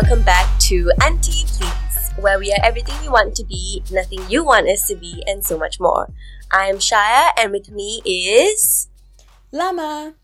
welcome 0.00 0.22
back 0.22 0.46
to 0.60 0.92
Auntie 1.04 1.44
Please, 1.44 2.12
where 2.20 2.38
we 2.38 2.52
are 2.52 2.64
everything 2.64 2.94
you 3.02 3.10
want 3.10 3.34
to 3.34 3.42
be, 3.42 3.82
nothing 3.90 4.20
you 4.30 4.44
want 4.44 4.68
us 4.68 4.86
to 4.86 4.94
be, 4.94 5.24
and 5.26 5.44
so 5.44 5.58
much 5.58 5.80
more. 5.80 6.08
I'm 6.52 6.76
Shaya, 6.76 7.30
and 7.36 7.50
with 7.50 7.68
me 7.72 8.00
is. 8.04 8.90
Lama. 9.50 10.14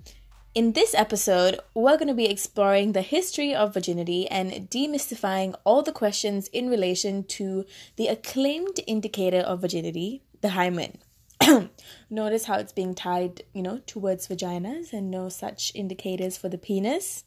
In 0.54 0.74
this 0.74 0.94
episode, 0.94 1.58
we're 1.74 1.96
going 1.96 2.06
to 2.06 2.14
be 2.14 2.30
exploring 2.30 2.92
the 2.92 3.02
history 3.02 3.52
of 3.52 3.74
virginity 3.74 4.28
and 4.28 4.52
demystifying 4.70 5.56
all 5.64 5.82
the 5.82 5.90
questions 5.90 6.46
in 6.52 6.68
relation 6.68 7.24
to 7.24 7.64
the 7.96 8.06
acclaimed 8.06 8.78
indicator 8.86 9.40
of 9.40 9.60
virginity, 9.60 10.22
the 10.40 10.50
hymen. 10.50 10.98
Notice 12.08 12.44
how 12.44 12.58
it's 12.58 12.72
being 12.72 12.94
tied, 12.94 13.42
you 13.52 13.62
know, 13.62 13.80
towards 13.88 14.28
vaginas 14.28 14.92
and 14.92 15.10
no 15.10 15.28
such 15.28 15.72
indicators 15.74 16.36
for 16.36 16.48
the 16.48 16.58
penis. 16.58 17.24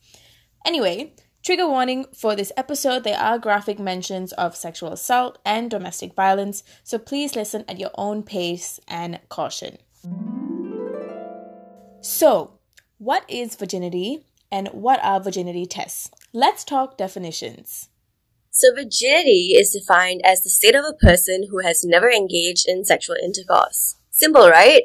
Anyway, 0.65 1.13
trigger 1.47 1.69
warning 1.69 2.05
for 2.13 2.35
this 2.35 2.51
episode 2.57 3.05
there 3.05 3.17
are 3.17 3.39
graphic 3.39 3.79
mentions 3.79 4.33
of 4.33 4.53
sexual 4.53 4.91
assault 4.91 5.37
and 5.45 5.71
domestic 5.71 6.13
violence, 6.13 6.61
so 6.83 6.99
please 6.99 7.37
listen 7.37 7.63
at 7.69 7.79
your 7.79 7.91
own 7.97 8.21
pace 8.21 8.81
and 8.85 9.17
caution. 9.29 9.77
So, 12.01 12.59
what 12.97 13.23
is 13.29 13.55
virginity 13.55 14.25
and 14.51 14.67
what 14.73 14.99
are 15.01 15.21
virginity 15.21 15.65
tests? 15.65 16.11
Let's 16.33 16.65
talk 16.65 16.97
definitions. 16.97 17.87
So, 18.51 18.75
virginity 18.75 19.53
is 19.55 19.71
defined 19.71 20.19
as 20.25 20.43
the 20.43 20.49
state 20.49 20.75
of 20.75 20.83
a 20.83 20.97
person 21.01 21.47
who 21.49 21.59
has 21.59 21.85
never 21.85 22.11
engaged 22.11 22.67
in 22.67 22.83
sexual 22.83 23.15
intercourse. 23.23 23.95
Simple, 24.11 24.49
right? 24.49 24.83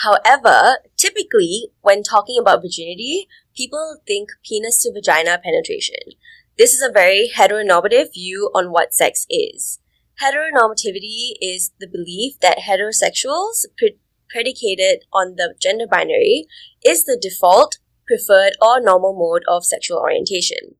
However, 0.00 0.78
typically, 0.96 1.68
when 1.82 2.02
talking 2.02 2.38
about 2.40 2.62
virginity, 2.62 3.28
people 3.54 3.98
think 4.06 4.30
penis 4.44 4.82
to 4.82 4.92
vagina 4.92 5.38
penetration. 5.42 6.16
This 6.56 6.72
is 6.72 6.82
a 6.82 6.92
very 6.92 7.30
heteronormative 7.34 8.14
view 8.14 8.50
on 8.54 8.72
what 8.72 8.94
sex 8.94 9.26
is. 9.28 9.80
Heteronormativity 10.22 11.32
is 11.40 11.72
the 11.78 11.88
belief 11.88 12.38
that 12.40 12.58
heterosexuals, 12.58 13.66
pre- 13.76 13.98
predicated 14.30 15.04
on 15.12 15.34
the 15.36 15.54
gender 15.60 15.86
binary, 15.90 16.46
is 16.84 17.04
the 17.04 17.18
default, 17.20 17.78
preferred, 18.06 18.52
or 18.60 18.80
normal 18.80 19.14
mode 19.14 19.42
of 19.48 19.64
sexual 19.64 19.98
orientation. 19.98 20.76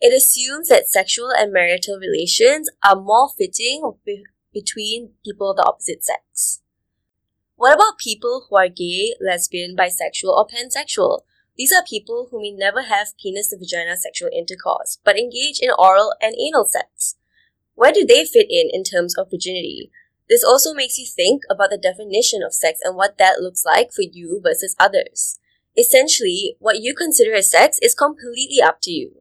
It 0.00 0.14
assumes 0.14 0.68
that 0.68 0.90
sexual 0.90 1.30
and 1.30 1.52
marital 1.52 1.98
relations 1.98 2.70
are 2.82 2.96
more 2.96 3.28
fitting 3.36 3.92
be- 4.04 4.24
between 4.52 5.10
people 5.24 5.50
of 5.50 5.56
the 5.56 5.64
opposite 5.66 6.04
sex. 6.04 6.60
What 7.60 7.74
about 7.74 7.98
people 7.98 8.46
who 8.48 8.56
are 8.56 8.70
gay, 8.70 9.14
lesbian, 9.20 9.76
bisexual, 9.76 10.32
or 10.32 10.46
pansexual? 10.46 11.24
These 11.58 11.74
are 11.74 11.84
people 11.86 12.28
who 12.30 12.40
may 12.40 12.52
never 12.52 12.84
have 12.84 13.08
penis 13.22 13.48
to 13.48 13.58
vagina 13.58 13.98
sexual 13.98 14.30
intercourse, 14.34 14.96
but 15.04 15.18
engage 15.18 15.58
in 15.60 15.68
oral 15.78 16.14
and 16.22 16.34
anal 16.40 16.64
sex. 16.64 17.16
Where 17.74 17.92
do 17.92 18.06
they 18.06 18.24
fit 18.24 18.46
in 18.48 18.70
in 18.72 18.82
terms 18.82 19.14
of 19.18 19.30
virginity? 19.30 19.90
This 20.26 20.42
also 20.42 20.72
makes 20.72 20.96
you 20.96 21.04
think 21.04 21.42
about 21.50 21.68
the 21.68 21.76
definition 21.76 22.40
of 22.42 22.54
sex 22.54 22.80
and 22.82 22.96
what 22.96 23.18
that 23.18 23.40
looks 23.42 23.62
like 23.66 23.92
for 23.92 24.04
you 24.10 24.40
versus 24.42 24.74
others. 24.80 25.38
Essentially, 25.76 26.56
what 26.60 26.80
you 26.80 26.94
consider 26.94 27.34
as 27.34 27.50
sex 27.50 27.78
is 27.82 27.94
completely 27.94 28.62
up 28.62 28.78
to 28.84 28.90
you. 28.90 29.20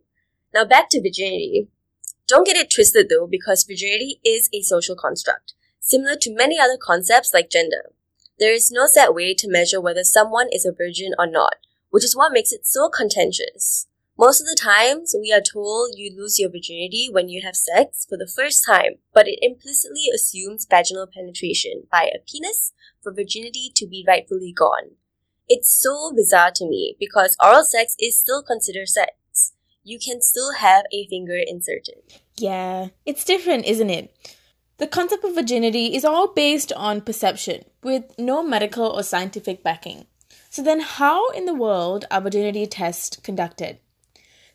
Now 0.53 0.63
back 0.63 0.89
to 0.91 1.01
virginity. 1.01 1.67
Don't 2.25 2.45
get 2.45 2.55
it 2.55 2.71
twisted 2.73 3.09
though, 3.09 3.27
because 3.27 3.65
virginity 3.65 4.21
is 4.23 4.49
a 4.53 4.61
social 4.61 4.95
construct, 4.95 5.55
similar 5.81 6.15
to 6.21 6.33
many 6.33 6.57
other 6.57 6.77
concepts 6.81 7.33
like 7.33 7.49
gender. 7.49 7.91
There 8.39 8.53
is 8.53 8.71
no 8.71 8.85
set 8.85 9.13
way 9.13 9.33
to 9.33 9.49
measure 9.49 9.81
whether 9.81 10.03
someone 10.03 10.47
is 10.51 10.65
a 10.65 10.71
virgin 10.71 11.13
or 11.19 11.27
not, 11.27 11.55
which 11.89 12.05
is 12.05 12.15
what 12.15 12.31
makes 12.31 12.53
it 12.53 12.65
so 12.65 12.87
contentious. 12.87 13.87
Most 14.17 14.39
of 14.41 14.47
the 14.47 14.57
times, 14.59 15.15
we 15.19 15.31
are 15.33 15.41
told 15.41 15.95
you 15.95 16.13
lose 16.15 16.39
your 16.39 16.49
virginity 16.49 17.09
when 17.11 17.29
you 17.29 17.41
have 17.41 17.55
sex 17.55 18.05
for 18.07 18.17
the 18.17 18.27
first 18.27 18.65
time, 18.65 18.95
but 19.13 19.27
it 19.27 19.39
implicitly 19.41 20.03
assumes 20.13 20.67
vaginal 20.69 21.07
penetration 21.07 21.83
by 21.91 22.09
a 22.13 22.19
penis 22.19 22.73
for 23.01 23.13
virginity 23.13 23.71
to 23.75 23.87
be 23.87 24.05
rightfully 24.07 24.53
gone. 24.53 24.91
It's 25.47 25.71
so 25.71 26.11
bizarre 26.15 26.51
to 26.55 26.65
me 26.65 26.95
because 26.99 27.35
oral 27.43 27.63
sex 27.63 27.95
is 27.99 28.19
still 28.19 28.43
considered 28.43 28.89
sex. 28.89 29.53
You 29.83 29.99
can 29.99 30.21
still 30.21 30.53
have 30.53 30.85
a 30.93 31.07
finger 31.07 31.39
inserted. 31.45 32.03
Yeah, 32.37 32.89
it's 33.05 33.25
different, 33.25 33.65
isn't 33.65 33.89
it? 33.89 34.38
The 34.79 34.87
concept 34.87 35.25
of 35.25 35.35
virginity 35.35 35.93
is 35.93 36.05
all 36.05 36.29
based 36.29 36.71
on 36.71 37.01
perception, 37.01 37.65
with 37.83 38.17
no 38.17 38.41
medical 38.41 38.85
or 38.85 39.03
scientific 39.03 39.61
backing. 39.61 40.05
So, 40.49 40.63
then 40.63 40.79
how 40.79 41.31
in 41.31 41.43
the 41.43 41.53
world 41.53 42.05
are 42.09 42.21
virginity 42.21 42.65
tests 42.65 43.17
conducted? 43.17 43.79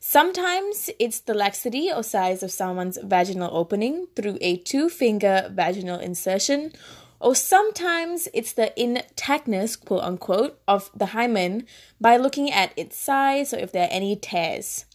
Sometimes 0.01 0.89
it's 0.99 1.21
the 1.21 1.35
laxity 1.35 1.93
or 1.93 2.03
size 2.03 2.43
of 2.43 2.51
someone's 2.51 2.97
vaginal 3.03 3.55
opening 3.55 4.07
through 4.17 4.39
a 4.41 4.57
two 4.57 4.89
finger 4.89 5.51
vaginal 5.53 6.01
insertion, 6.01 6.73
or 7.21 7.35
sometimes 7.35 8.27
it's 8.33 8.55
the 8.55 8.73
intactness, 8.79 9.77
quote 9.77 10.05
unquote, 10.05 10.59
of 10.67 10.91
the 10.95 11.07
hymen 11.07 11.67
by 12.01 12.17
looking 12.17 12.51
at 12.51 12.73
its 12.79 12.97
size 12.97 13.53
or 13.53 13.59
if 13.59 13.73
there 13.73 13.89
are 13.89 13.93
any 13.93 14.17
tears. 14.17 14.87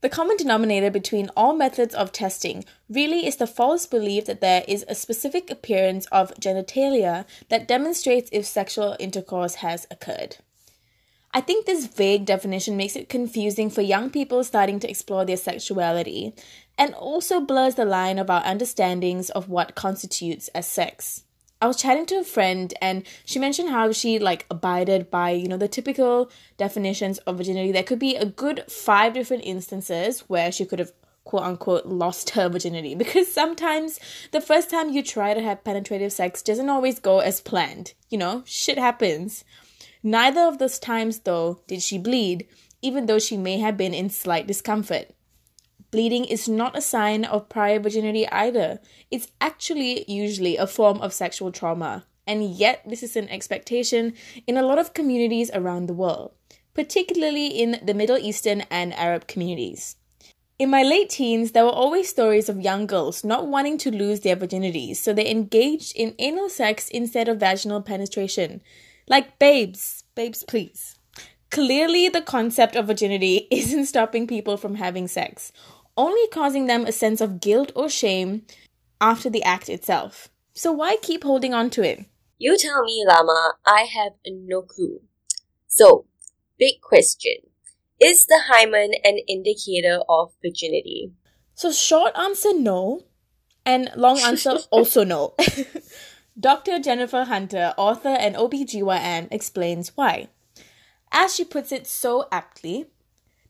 The 0.00 0.08
common 0.08 0.36
denominator 0.36 0.90
between 0.90 1.30
all 1.36 1.54
methods 1.54 1.92
of 1.94 2.12
testing 2.12 2.64
really 2.88 3.26
is 3.26 3.36
the 3.36 3.48
false 3.48 3.84
belief 3.84 4.26
that 4.26 4.40
there 4.40 4.64
is 4.68 4.84
a 4.86 4.94
specific 4.94 5.50
appearance 5.50 6.06
of 6.06 6.32
genitalia 6.36 7.24
that 7.48 7.66
demonstrates 7.66 8.30
if 8.32 8.46
sexual 8.46 8.96
intercourse 9.00 9.56
has 9.56 9.88
occurred. 9.90 10.36
I 11.34 11.40
think 11.40 11.66
this 11.66 11.86
vague 11.86 12.24
definition 12.24 12.76
makes 12.76 12.96
it 12.96 13.08
confusing 13.08 13.70
for 13.70 13.82
young 13.82 14.08
people 14.08 14.44
starting 14.44 14.78
to 14.80 14.88
explore 14.88 15.24
their 15.24 15.36
sexuality 15.36 16.32
and 16.78 16.94
also 16.94 17.40
blurs 17.40 17.74
the 17.74 17.84
line 17.84 18.18
of 18.18 18.30
our 18.30 18.42
understandings 18.44 19.30
of 19.30 19.48
what 19.48 19.74
constitutes 19.74 20.48
as 20.48 20.66
sex. 20.66 21.24
I 21.60 21.66
was 21.66 21.76
chatting 21.76 22.06
to 22.06 22.20
a 22.20 22.24
friend 22.24 22.72
and 22.80 23.04
she 23.24 23.38
mentioned 23.38 23.70
how 23.70 23.90
she 23.90 24.18
like 24.18 24.46
abided 24.50 25.10
by, 25.10 25.30
you 25.30 25.48
know, 25.48 25.56
the 25.56 25.66
typical 25.66 26.30
definitions 26.56 27.18
of 27.18 27.36
virginity. 27.38 27.72
There 27.72 27.82
could 27.82 27.98
be 27.98 28.14
a 28.14 28.24
good 28.24 28.64
five 28.70 29.12
different 29.12 29.44
instances 29.44 30.20
where 30.28 30.52
she 30.52 30.64
could 30.64 30.78
have 30.78 30.92
quote 31.24 31.42
unquote 31.42 31.84
lost 31.84 32.30
her 32.30 32.48
virginity 32.48 32.94
because 32.94 33.30
sometimes 33.30 33.98
the 34.30 34.40
first 34.40 34.70
time 34.70 34.90
you 34.90 35.02
try 35.02 35.34
to 35.34 35.42
have 35.42 35.64
penetrative 35.64 36.12
sex 36.12 36.42
doesn't 36.42 36.70
always 36.70 37.00
go 37.00 37.18
as 37.18 37.40
planned. 37.40 37.92
You 38.08 38.18
know, 38.18 38.42
shit 38.46 38.78
happens. 38.78 39.44
Neither 40.02 40.42
of 40.42 40.58
those 40.58 40.78
times 40.78 41.20
though 41.20 41.60
did 41.66 41.82
she 41.82 41.98
bleed, 41.98 42.46
even 42.82 43.06
though 43.06 43.18
she 43.18 43.36
may 43.36 43.58
have 43.58 43.76
been 43.76 43.92
in 43.92 44.10
slight 44.10 44.46
discomfort. 44.46 45.10
Bleeding 45.90 46.26
is 46.26 46.48
not 46.48 46.76
a 46.76 46.82
sign 46.82 47.24
of 47.24 47.48
prior 47.48 47.80
virginity 47.80 48.28
either. 48.28 48.78
It's 49.10 49.28
actually 49.40 50.04
usually 50.06 50.58
a 50.58 50.66
form 50.66 51.00
of 51.00 51.14
sexual 51.14 51.50
trauma. 51.50 52.04
And 52.26 52.44
yet, 52.44 52.82
this 52.86 53.02
is 53.02 53.16
an 53.16 53.28
expectation 53.30 54.12
in 54.46 54.58
a 54.58 54.62
lot 54.62 54.78
of 54.78 54.92
communities 54.92 55.50
around 55.54 55.86
the 55.86 55.94
world, 55.94 56.32
particularly 56.74 57.46
in 57.46 57.80
the 57.82 57.94
Middle 57.94 58.18
Eastern 58.18 58.62
and 58.70 58.92
Arab 58.92 59.26
communities. 59.26 59.96
In 60.58 60.68
my 60.68 60.82
late 60.82 61.08
teens, 61.08 61.52
there 61.52 61.64
were 61.64 61.70
always 61.70 62.10
stories 62.10 62.50
of 62.50 62.60
young 62.60 62.86
girls 62.86 63.24
not 63.24 63.46
wanting 63.46 63.78
to 63.78 63.90
lose 63.90 64.20
their 64.20 64.36
virginities, 64.36 64.96
so 64.96 65.14
they 65.14 65.30
engaged 65.30 65.96
in 65.96 66.14
anal 66.18 66.50
sex 66.50 66.88
instead 66.88 67.28
of 67.28 67.40
vaginal 67.40 67.80
penetration. 67.80 68.60
Like, 69.06 69.38
babes, 69.38 70.04
babes, 70.14 70.42
please. 70.42 70.96
Clearly, 71.50 72.10
the 72.10 72.20
concept 72.20 72.76
of 72.76 72.88
virginity 72.88 73.48
isn't 73.50 73.86
stopping 73.86 74.26
people 74.26 74.58
from 74.58 74.74
having 74.74 75.08
sex 75.08 75.50
only 75.98 76.26
causing 76.28 76.66
them 76.66 76.86
a 76.86 76.92
sense 76.92 77.20
of 77.20 77.40
guilt 77.40 77.72
or 77.74 77.90
shame 77.90 78.46
after 79.00 79.28
the 79.28 79.42
act 79.42 79.68
itself. 79.68 80.30
So 80.54 80.72
why 80.72 80.96
keep 81.02 81.24
holding 81.24 81.52
on 81.52 81.68
to 81.70 81.82
it? 81.82 82.06
You 82.38 82.56
tell 82.56 82.82
me, 82.84 83.04
Lama. 83.06 83.54
I 83.66 83.82
have 83.82 84.12
no 84.26 84.62
clue. 84.62 85.00
So, 85.66 86.06
big 86.58 86.80
question. 86.80 87.34
Is 88.00 88.26
the 88.26 88.42
hymen 88.46 88.92
an 89.02 89.18
indicator 89.28 90.00
of 90.08 90.32
virginity? 90.40 91.10
So, 91.54 91.72
short 91.72 92.16
answer 92.16 92.54
no, 92.54 93.04
and 93.66 93.90
long 93.96 94.18
answer 94.20 94.58
also 94.70 95.02
no. 95.02 95.34
Dr. 96.40 96.78
Jennifer 96.78 97.24
Gunter, 97.24 97.74
author 97.76 98.10
and 98.10 98.36
OBGYN, 98.36 99.28
explains 99.32 99.96
why. 99.96 100.28
As 101.10 101.34
she 101.34 101.44
puts 101.44 101.72
it 101.72 101.88
so 101.88 102.28
aptly, 102.30 102.86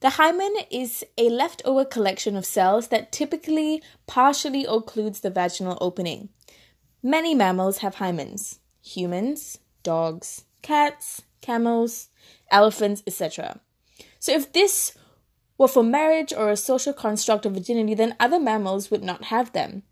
the 0.01 0.11
hymen 0.11 0.53
is 0.71 1.03
a 1.17 1.29
leftover 1.29 1.83
collection 1.83 2.35
of 2.37 2.45
cells 2.45 2.87
that 2.87 3.11
typically 3.11 3.81
partially 4.07 4.65
occludes 4.65 5.21
the 5.21 5.29
vaginal 5.29 5.77
opening. 5.81 6.29
Many 7.03 7.35
mammals 7.35 7.79
have 7.79 7.95
hymens 7.95 8.59
humans, 8.81 9.59
dogs, 9.83 10.45
cats, 10.61 11.21
camels, 11.41 12.09
elephants, 12.49 13.03
etc. 13.05 13.59
So, 14.19 14.31
if 14.31 14.51
this 14.53 14.97
were 15.57 15.67
for 15.67 15.83
marriage 15.83 16.33
or 16.33 16.49
a 16.49 16.57
social 16.57 16.93
construct 16.93 17.45
of 17.45 17.53
virginity, 17.53 17.93
then 17.93 18.15
other 18.19 18.39
mammals 18.39 18.89
would 18.89 19.03
not 19.03 19.25
have 19.25 19.51
them. 19.51 19.83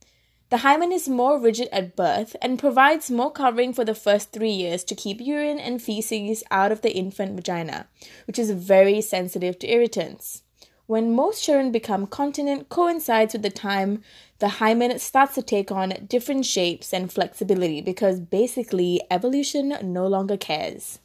The 0.50 0.58
hymen 0.58 0.92
is 0.94 1.10
more 1.10 1.40
rigid 1.40 1.68
at 1.74 1.96
birth 1.96 2.36
and 2.42 2.58
provides 2.58 3.12
more 3.12 3.32
covering 3.32 3.74
for 3.74 3.84
the 3.84 3.94
first 3.94 4.32
three 4.32 4.52
years 4.52 4.84
to 4.86 4.96
keep 4.96 5.20
urine 5.20 5.60
and 5.60 5.82
feces 5.82 6.44
out 6.50 6.72
of 6.72 6.82
the 6.82 6.96
infant 6.96 7.36
vagina, 7.36 7.88
which 8.28 8.40
is 8.40 8.52
very 8.52 9.02
sensitive 9.02 9.60
to 9.60 9.68
irritants. 9.68 10.44
when 10.88 11.14
most 11.14 11.44
children 11.44 11.72
become 11.72 12.08
continent 12.08 12.70
coincides 12.70 13.34
with 13.34 13.42
the 13.44 13.50
time 13.50 14.02
the 14.40 14.48
hymen 14.60 14.98
starts 14.98 15.36
to 15.36 15.42
take 15.42 15.72
on 15.72 15.90
different 16.08 16.46
shapes 16.46 16.94
and 16.94 17.12
flexibility 17.12 17.82
because 17.82 18.20
basically 18.20 19.02
evolution 19.12 19.78
no 19.84 20.08
longer 20.08 20.38
cares. 20.38 21.00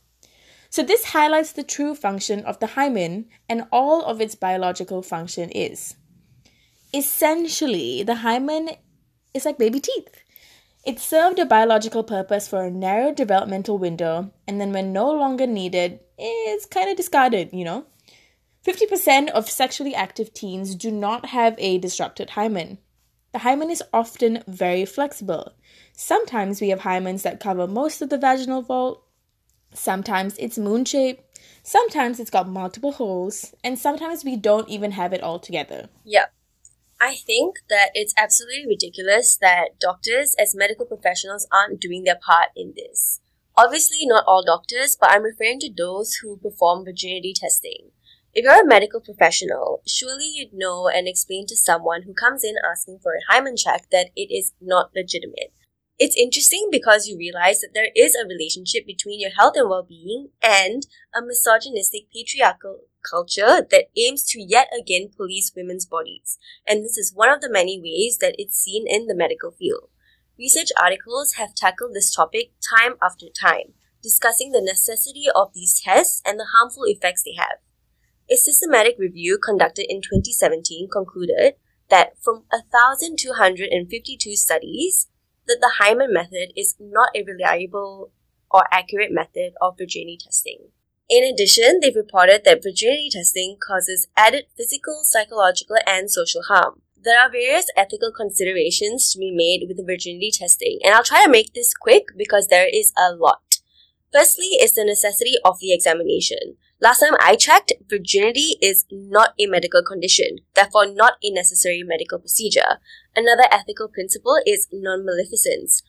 So, 0.71 0.83
this 0.83 1.07
highlights 1.07 1.53
the 1.53 1.63
true 1.63 1.95
function 1.95 2.45
of 2.45 2.61
the 2.61 2.69
hymen 2.69 3.27
and 3.49 3.67
all 3.71 4.03
of 4.05 4.21
its 4.21 4.35
biological 4.35 5.03
function 5.03 5.51
is. 5.51 5.97
Essentially, 6.95 8.03
the 8.03 8.17
hymen 8.17 8.71
is 9.35 9.45
like 9.45 9.59
baby 9.59 9.81
teeth. 9.81 10.23
It 10.85 10.99
served 10.99 11.39
a 11.39 11.47
biological 11.47 12.03
purpose 12.03 12.49
for 12.49 12.65
a 12.65 12.71
narrow 12.71 13.13
developmental 13.13 13.79
window, 13.79 14.33
and 14.49 14.61
then 14.61 14.73
when 14.73 14.93
no 14.93 15.11
longer 15.11 15.47
needed, 15.47 16.01
it's 16.19 16.67
kind 16.67 16.91
of 16.91 16.97
discarded, 16.97 17.51
you 17.53 17.65
know? 17.65 17.87
50% 18.67 19.29
of 19.31 19.49
sexually 19.49 19.95
active 19.95 20.35
teens 20.35 20.75
do 20.75 20.91
not 20.91 21.27
have 21.27 21.55
a 21.59 21.79
disrupted 21.79 22.31
hymen. 22.31 22.79
The 23.33 23.41
hymen 23.41 23.71
is 23.71 23.83
often 23.93 24.43
very 24.47 24.85
flexible. 24.85 25.53
Sometimes 25.93 26.61
we 26.61 26.69
have 26.69 26.81
hymens 26.81 27.23
that 27.23 27.41
cover 27.41 27.67
most 27.67 28.03
of 28.03 28.09
the 28.09 28.19
vaginal 28.19 28.63
vault, 28.63 29.05
sometimes 29.73 30.37
it's 30.39 30.59
moon 30.59 30.85
shaped, 30.85 31.25
sometimes 31.63 32.21
it's 32.21 32.31
got 32.31 32.49
multiple 32.49 32.93
holes, 32.93 33.55
and 33.65 33.79
sometimes 33.79 34.25
we 34.25 34.37
don't 34.37 34.69
even 34.69 34.93
have 34.93 35.13
it 35.13 35.23
all 35.23 35.39
together. 35.39 35.89
Yeah. 36.05 36.27
I 37.03 37.17
think 37.17 37.57
that 37.69 37.91
it's 37.95 38.15
absolutely 38.17 38.65
ridiculous 38.69 39.37
that 39.41 39.81
doctors, 39.81 40.37
as 40.39 40.55
medical 40.55 40.87
professionals, 40.87 41.49
aren't 41.51 41.81
doing 41.81 42.05
their 42.05 42.19
part 42.25 42.51
in 42.55 42.75
this. 42.77 43.21
Obviously, 43.57 44.07
not 44.07 44.23
all 44.25 44.45
doctors, 44.45 44.97
but 45.01 45.11
I'm 45.11 45.25
referring 45.25 45.59
to 45.61 45.73
those 45.77 46.15
who 46.23 46.37
perform 46.37 46.85
virginity 46.85 47.35
testing. 47.35 47.91
If 48.33 48.45
you're 48.45 48.63
a 48.63 48.65
medical 48.65 49.01
professional, 49.01 49.83
surely 49.85 50.31
you'd 50.33 50.53
know 50.53 50.87
and 50.87 51.09
explain 51.09 51.47
to 51.49 51.57
someone 51.57 52.03
who 52.03 52.15
comes 52.15 52.45
in 52.45 52.55
asking 52.71 53.01
for 53.03 53.15
a 53.15 53.33
hymen 53.33 53.57
check 53.57 53.89
that 53.91 54.11
it 54.15 54.33
is 54.33 54.53
not 54.61 54.93
legitimate. 54.95 55.53
It's 55.99 56.17
interesting 56.17 56.69
because 56.71 57.09
you 57.09 57.19
realize 57.19 57.63
that 57.63 57.75
there 57.75 57.91
is 57.97 58.15
a 58.15 58.29
relationship 58.29 58.87
between 58.87 59.19
your 59.19 59.33
health 59.37 59.55
and 59.57 59.69
well 59.69 59.83
being 59.83 60.29
and 60.41 60.87
a 61.13 61.21
misogynistic 61.21 62.03
patriarchal 62.15 62.83
culture 63.09 63.67
that 63.71 63.87
aims 63.97 64.25
to 64.31 64.41
yet 64.41 64.69
again 64.79 65.11
police 65.15 65.53
women's 65.55 65.87
bodies. 65.87 66.39
And 66.67 66.85
this 66.85 66.97
is 66.97 67.13
one 67.15 67.29
of 67.29 67.41
the 67.41 67.51
many 67.51 67.81
ways 67.81 68.19
that 68.21 68.35
it's 68.39 68.57
seen 68.57 68.87
in 68.87 69.07
the 69.07 69.15
medical 69.15 69.51
field. 69.51 69.89
Research 70.39 70.71
articles 70.81 71.35
have 71.35 71.55
tackled 71.55 71.95
this 71.95 72.15
topic 72.15 72.53
time 72.79 72.95
after 73.03 73.27
time, 73.29 73.75
discussing 74.03 74.53
the 74.53 74.61
necessity 74.61 75.25
of 75.35 75.53
these 75.55 75.81
tests 75.81 76.23
and 76.25 76.39
the 76.39 76.49
harmful 76.53 76.85
effects 76.87 77.23
they 77.23 77.35
have. 77.39 77.59
A 78.31 78.37
systematic 78.37 78.97
review 78.99 79.39
conducted 79.39 79.87
in 79.89 80.01
2017 80.01 80.89
concluded 80.91 81.55
that 81.91 82.15
from 82.23 82.45
1,252 82.51 84.37
studies, 84.37 85.09
that 85.47 85.59
the 85.61 85.75
Hymen 85.79 86.13
method 86.13 86.53
is 86.57 86.77
not 86.81 87.11
a 87.15 87.25
reliable 87.25 88.13
or 88.51 88.65
accurate 88.71 89.11
method 89.11 89.53
of 89.61 89.77
virginity 89.79 90.19
testing. 90.23 90.69
In 91.11 91.25
addition, 91.25 91.81
they've 91.81 91.95
reported 91.95 92.43
that 92.45 92.63
virginity 92.63 93.11
testing 93.11 93.57
causes 93.67 94.09
added 94.17 94.47
physical, 94.57 95.01
psychological, 95.03 95.77
and 95.87 96.11
social 96.11 96.43
harm. 96.43 96.83
There 97.03 97.21
are 97.21 97.31
various 97.31 97.67
ethical 97.77 98.13
considerations 98.13 99.13
to 99.13 99.19
be 99.19 99.33
made 99.33 99.67
with 99.67 99.85
virginity 99.85 100.31
testing, 100.33 100.79
and 100.85 100.95
I'll 100.95 101.03
try 101.03 101.25
to 101.25 101.31
make 101.31 101.53
this 101.53 101.75
quick 101.75 102.05
because 102.17 102.47
there 102.47 102.69
is 102.73 102.93
a 102.97 103.15
lot. 103.15 103.59
Firstly, 104.13 104.57
is 104.61 104.75
the 104.75 104.85
necessity 104.85 105.35
of 105.45 105.59
the 105.59 105.73
examination. 105.73 106.57
Last 106.81 107.01
time 107.01 107.15
I 107.21 107.37
checked, 107.37 107.73
virginity 107.89 108.57
is 108.61 108.85
not 108.91 109.35
a 109.39 109.47
medical 109.47 109.83
condition, 109.83 110.39
therefore 110.55 110.87
not 110.87 111.15
a 111.23 111.31
necessary 111.31 111.83
medical 111.83 112.19
procedure. 112.19 112.79
Another 113.17 113.45
ethical 113.51 113.89
principle 113.89 114.41
is 114.47 114.69
non-maleficence. 114.73 115.83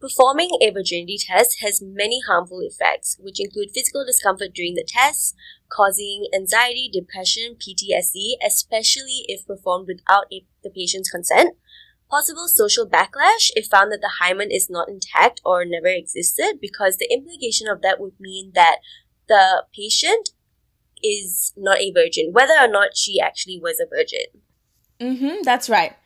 Performing 0.00 0.50
a 0.62 0.70
virginity 0.70 1.18
test 1.18 1.56
has 1.60 1.82
many 1.82 2.20
harmful 2.26 2.60
effects, 2.60 3.16
which 3.18 3.40
include 3.40 3.72
physical 3.74 4.04
discomfort 4.06 4.50
during 4.54 4.74
the 4.74 4.86
test, 4.86 5.34
causing 5.68 6.28
anxiety, 6.32 6.88
depression, 6.92 7.56
PTSD, 7.56 8.34
especially 8.44 9.24
if 9.26 9.44
performed 9.44 9.88
without 9.88 10.26
a, 10.32 10.44
the 10.62 10.70
patient's 10.70 11.10
consent, 11.10 11.56
possible 12.08 12.46
social 12.46 12.88
backlash 12.88 13.50
if 13.56 13.66
found 13.66 13.90
that 13.90 14.00
the 14.00 14.14
hymen 14.20 14.50
is 14.52 14.70
not 14.70 14.88
intact 14.88 15.40
or 15.44 15.64
never 15.64 15.88
existed, 15.88 16.58
because 16.60 16.96
the 16.96 17.12
implication 17.12 17.66
of 17.66 17.82
that 17.82 17.98
would 17.98 18.20
mean 18.20 18.52
that 18.54 18.76
the 19.28 19.64
patient 19.74 20.30
is 21.02 21.52
not 21.56 21.78
a 21.78 21.90
virgin, 21.92 22.30
whether 22.32 22.54
or 22.54 22.68
not 22.68 22.96
she 22.96 23.20
actually 23.20 23.58
was 23.60 23.80
a 23.80 23.88
virgin. 23.88 24.42
Mm-hmm, 25.00 25.42
that's 25.42 25.68
right. 25.68 25.96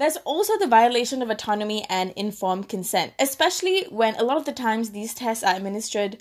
There's 0.00 0.16
also 0.24 0.56
the 0.56 0.66
violation 0.66 1.20
of 1.20 1.28
autonomy 1.28 1.84
and 1.90 2.12
informed 2.12 2.70
consent, 2.70 3.12
especially 3.18 3.84
when 3.90 4.16
a 4.16 4.24
lot 4.24 4.38
of 4.38 4.46
the 4.46 4.52
times 4.52 4.90
these 4.90 5.12
tests 5.12 5.44
are 5.44 5.54
administered 5.54 6.16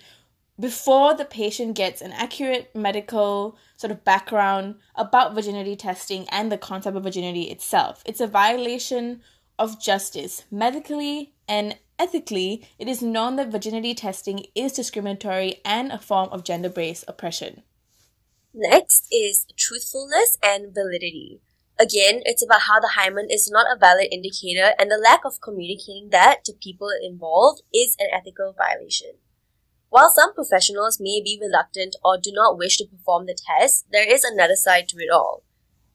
before 0.60 1.14
the 1.14 1.24
patient 1.24 1.78
gets 1.78 2.02
an 2.02 2.12
accurate 2.12 2.76
medical 2.76 3.58
sort 3.78 3.92
of 3.92 4.04
background 4.04 4.76
about 4.96 5.34
virginity 5.34 5.78
testing 5.78 6.28
and 6.28 6.52
the 6.52 6.58
concept 6.58 6.98
of 6.98 7.04
virginity 7.04 7.44
itself. 7.44 8.04
It's 8.06 8.20
a 8.20 8.28
violation 8.28 9.22
of 9.58 9.82
justice, 9.82 10.44
medically 10.52 11.32
and 11.48 11.78
ethically, 11.98 12.68
it 12.80 12.90
is 12.90 13.02
known 13.02 13.38
that 13.38 13.50
virginity 13.50 13.96
testing 13.96 14.46
is 14.56 14.74
discriminatory 14.74 15.62
and 15.64 15.94
a 15.94 16.00
form 16.00 16.28
of 16.34 16.44
gender 16.44 16.70
based 16.70 17.06
oppression. 17.08 17.64
Next 18.54 19.08
is 19.10 19.46
truthfulness 19.58 20.38
and 20.44 20.74
validity. 20.74 21.40
Again, 21.80 22.22
it's 22.26 22.44
about 22.44 22.68
how 22.68 22.82
the 22.82 22.96
hymen 22.96 23.28
is 23.30 23.50
not 23.50 23.66
a 23.74 23.80
valid 23.80 24.08
indicator, 24.12 24.74
and 24.78 24.92
the 24.92 24.98
lack 25.02 25.24
of 25.24 25.40
communicating 25.42 26.10
that 26.12 26.44
to 26.44 26.54
people 26.54 26.90
involved 27.02 27.62
is 27.74 27.96
an 28.00 28.08
ethical 28.12 28.54
violation. 28.58 29.14
While 29.88 30.12
some 30.14 30.34
professionals 30.34 31.00
may 31.00 31.22
be 31.24 31.40
reluctant 31.42 31.96
or 32.04 32.20
do 32.22 32.32
not 32.34 32.58
wish 32.58 32.76
to 32.78 32.86
perform 32.86 33.26
the 33.26 33.38
test, 33.48 33.86
there 33.92 34.08
is 34.08 34.26
another 34.26 34.58
side 34.58 34.90
to 34.90 34.98
it 34.98 35.10
all. 35.10 35.44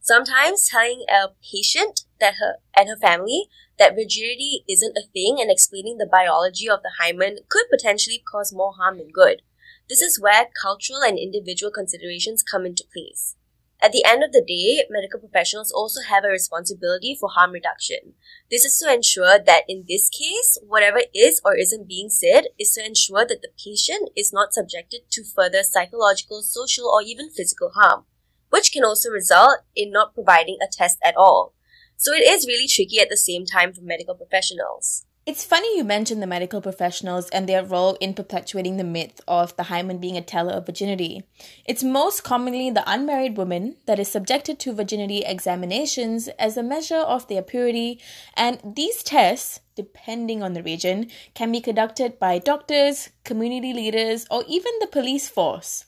Sometimes 0.00 0.68
telling 0.68 1.04
a 1.08 1.28
patient 1.52 2.06
that 2.18 2.34
her 2.40 2.56
and 2.74 2.88
her 2.88 2.96
family 2.96 3.48
that 3.78 3.94
virginity 3.94 4.64
isn't 4.68 4.96
a 4.96 5.08
thing 5.12 5.36
and 5.38 5.50
explaining 5.50 5.98
the 5.98 6.08
biology 6.10 6.68
of 6.68 6.80
the 6.82 6.92
hymen 6.98 7.38
could 7.48 7.66
potentially 7.70 8.22
cause 8.30 8.54
more 8.54 8.72
harm 8.72 8.98
than 8.98 9.10
good. 9.10 9.42
This 9.88 10.00
is 10.00 10.20
where 10.20 10.48
cultural 10.60 11.02
and 11.02 11.18
individual 11.18 11.70
considerations 11.70 12.42
come 12.42 12.64
into 12.64 12.84
place. 12.92 13.36
At 13.84 13.92
the 13.92 14.04
end 14.06 14.24
of 14.24 14.32
the 14.32 14.40
day, 14.40 14.86
medical 14.88 15.20
professionals 15.20 15.70
also 15.70 16.00
have 16.08 16.24
a 16.24 16.28
responsibility 16.28 17.14
for 17.20 17.28
harm 17.28 17.52
reduction. 17.52 18.14
This 18.50 18.64
is 18.64 18.78
to 18.78 18.90
ensure 18.90 19.38
that 19.38 19.64
in 19.68 19.84
this 19.86 20.08
case, 20.08 20.56
whatever 20.66 21.02
is 21.14 21.42
or 21.44 21.54
isn't 21.54 21.86
being 21.86 22.08
said 22.08 22.46
is 22.58 22.72
to 22.72 22.86
ensure 22.86 23.26
that 23.26 23.42
the 23.42 23.52
patient 23.62 24.08
is 24.16 24.32
not 24.32 24.54
subjected 24.54 25.02
to 25.10 25.22
further 25.22 25.62
psychological, 25.62 26.40
social, 26.40 26.88
or 26.88 27.02
even 27.02 27.28
physical 27.28 27.72
harm 27.74 28.06
which 28.54 28.70
can 28.70 28.84
also 28.84 29.10
result 29.10 29.58
in 29.74 29.90
not 29.90 30.14
providing 30.14 30.58
a 30.62 30.70
test 30.70 30.96
at 31.02 31.16
all. 31.16 31.54
So 31.96 32.12
it 32.12 32.22
is 32.22 32.46
really 32.46 32.68
tricky 32.68 33.00
at 33.00 33.08
the 33.10 33.16
same 33.16 33.44
time 33.44 33.72
for 33.72 33.80
medical 33.82 34.14
professionals. 34.14 35.06
It's 35.26 35.42
funny 35.42 35.78
you 35.78 35.84
mentioned 35.84 36.20
the 36.20 36.26
medical 36.26 36.60
professionals 36.60 37.30
and 37.30 37.48
their 37.48 37.64
role 37.64 37.94
in 37.94 38.12
perpetuating 38.12 38.76
the 38.76 38.84
myth 38.84 39.22
of 39.26 39.56
the 39.56 39.62
hymen 39.62 39.96
being 39.96 40.18
a 40.18 40.20
teller 40.20 40.52
of 40.52 40.66
virginity. 40.66 41.24
It's 41.64 41.82
most 41.82 42.22
commonly 42.22 42.68
the 42.68 42.84
unmarried 42.86 43.38
woman 43.38 43.76
that 43.86 43.98
is 43.98 44.12
subjected 44.12 44.58
to 44.58 44.74
virginity 44.74 45.20
examinations 45.20 46.28
as 46.38 46.58
a 46.58 46.62
measure 46.62 46.98
of 46.98 47.26
their 47.28 47.40
purity, 47.40 48.02
and 48.36 48.60
these 48.76 49.02
tests, 49.02 49.60
depending 49.74 50.42
on 50.42 50.52
the 50.52 50.62
region, 50.62 51.10
can 51.32 51.50
be 51.50 51.62
conducted 51.62 52.18
by 52.18 52.38
doctors, 52.38 53.08
community 53.24 53.72
leaders, 53.72 54.26
or 54.30 54.44
even 54.46 54.72
the 54.80 54.86
police 54.86 55.26
force. 55.26 55.86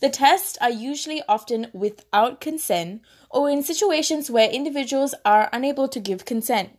The 0.00 0.10
tests 0.10 0.56
are 0.60 0.70
usually 0.70 1.24
often 1.28 1.70
without 1.72 2.40
consent 2.40 3.02
or 3.30 3.50
in 3.50 3.64
situations 3.64 4.30
where 4.30 4.48
individuals 4.48 5.12
are 5.24 5.48
unable 5.52 5.88
to 5.88 5.98
give 5.98 6.24
consent. 6.24 6.78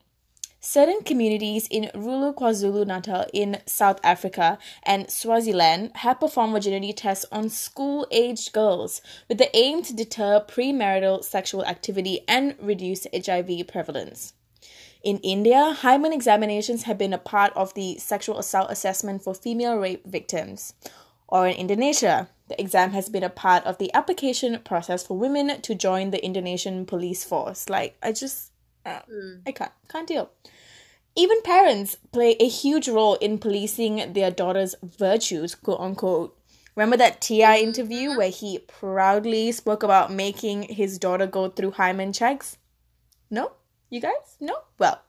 Certain 0.70 1.02
communities 1.02 1.66
in 1.72 1.90
rural 1.96 2.34
KwaZulu 2.34 2.86
Natal 2.86 3.26
in 3.32 3.62
South 3.66 4.02
Africa 4.04 4.58
and 4.84 5.10
Swaziland 5.10 5.92
have 5.96 6.20
performed 6.20 6.52
virginity 6.52 6.92
tests 6.92 7.26
on 7.32 7.48
school 7.48 8.06
aged 8.12 8.52
girls 8.52 9.02
with 9.30 9.38
the 9.38 9.56
aim 9.56 9.82
to 9.84 9.96
deter 9.96 10.44
premarital 10.46 11.24
sexual 11.24 11.64
activity 11.64 12.20
and 12.28 12.54
reduce 12.60 13.08
HIV 13.14 13.66
prevalence. 13.70 14.34
In 15.02 15.20
India, 15.20 15.72
hymen 15.72 16.12
examinations 16.12 16.84
have 16.84 16.98
been 16.98 17.14
a 17.14 17.18
part 17.18 17.54
of 17.56 17.74
the 17.74 17.98
sexual 17.98 18.38
assault 18.38 18.70
assessment 18.70 19.24
for 19.24 19.34
female 19.34 19.78
rape 19.78 20.06
victims. 20.06 20.74
Or 21.30 21.48
in 21.48 21.56
Indonesia, 21.56 22.28
the 22.50 22.60
exam 22.60 22.92
has 22.92 23.08
been 23.08 23.24
a 23.24 23.30
part 23.30 23.64
of 23.64 23.78
the 23.78 23.90
application 23.94 24.60
process 24.66 25.08
for 25.08 25.18
women 25.18 25.62
to 25.62 25.76
join 25.76 26.12
the 26.12 26.22
Indonesian 26.22 26.86
police 26.86 27.24
force. 27.24 27.70
Like, 27.70 27.96
I 28.04 28.12
just, 28.12 28.52
uh, 28.86 29.00
mm. 29.10 29.44
I 29.48 29.54
can't, 29.54 29.72
can't 29.88 30.06
deal. 30.06 30.30
Even 31.18 31.42
parents 31.42 31.98
play 32.14 32.36
a 32.40 32.48
huge 32.48 32.88
role 32.88 33.16
in 33.16 33.40
policing 33.40 34.14
their 34.14 34.30
daughters' 34.30 34.76
virtues, 34.84 35.56
quote 35.56 35.80
unquote. 35.80 36.38
Remember 36.76 36.96
that 36.98 37.22
T.I. 37.22 37.58
Mm-hmm. 37.58 37.68
interview 37.68 38.16
where 38.16 38.30
he 38.30 38.60
proudly 38.60 39.52
spoke 39.52 39.82
about 39.82 40.12
making 40.14 40.64
his 40.64 41.00
daughter 41.00 41.26
go 41.26 41.50
through 41.50 41.72
hymen 41.72 42.14
checks? 42.14 42.58
No? 43.32 43.54
You 43.90 44.00
guys? 44.00 44.38
No? 44.40 44.58
Well, 44.78 45.02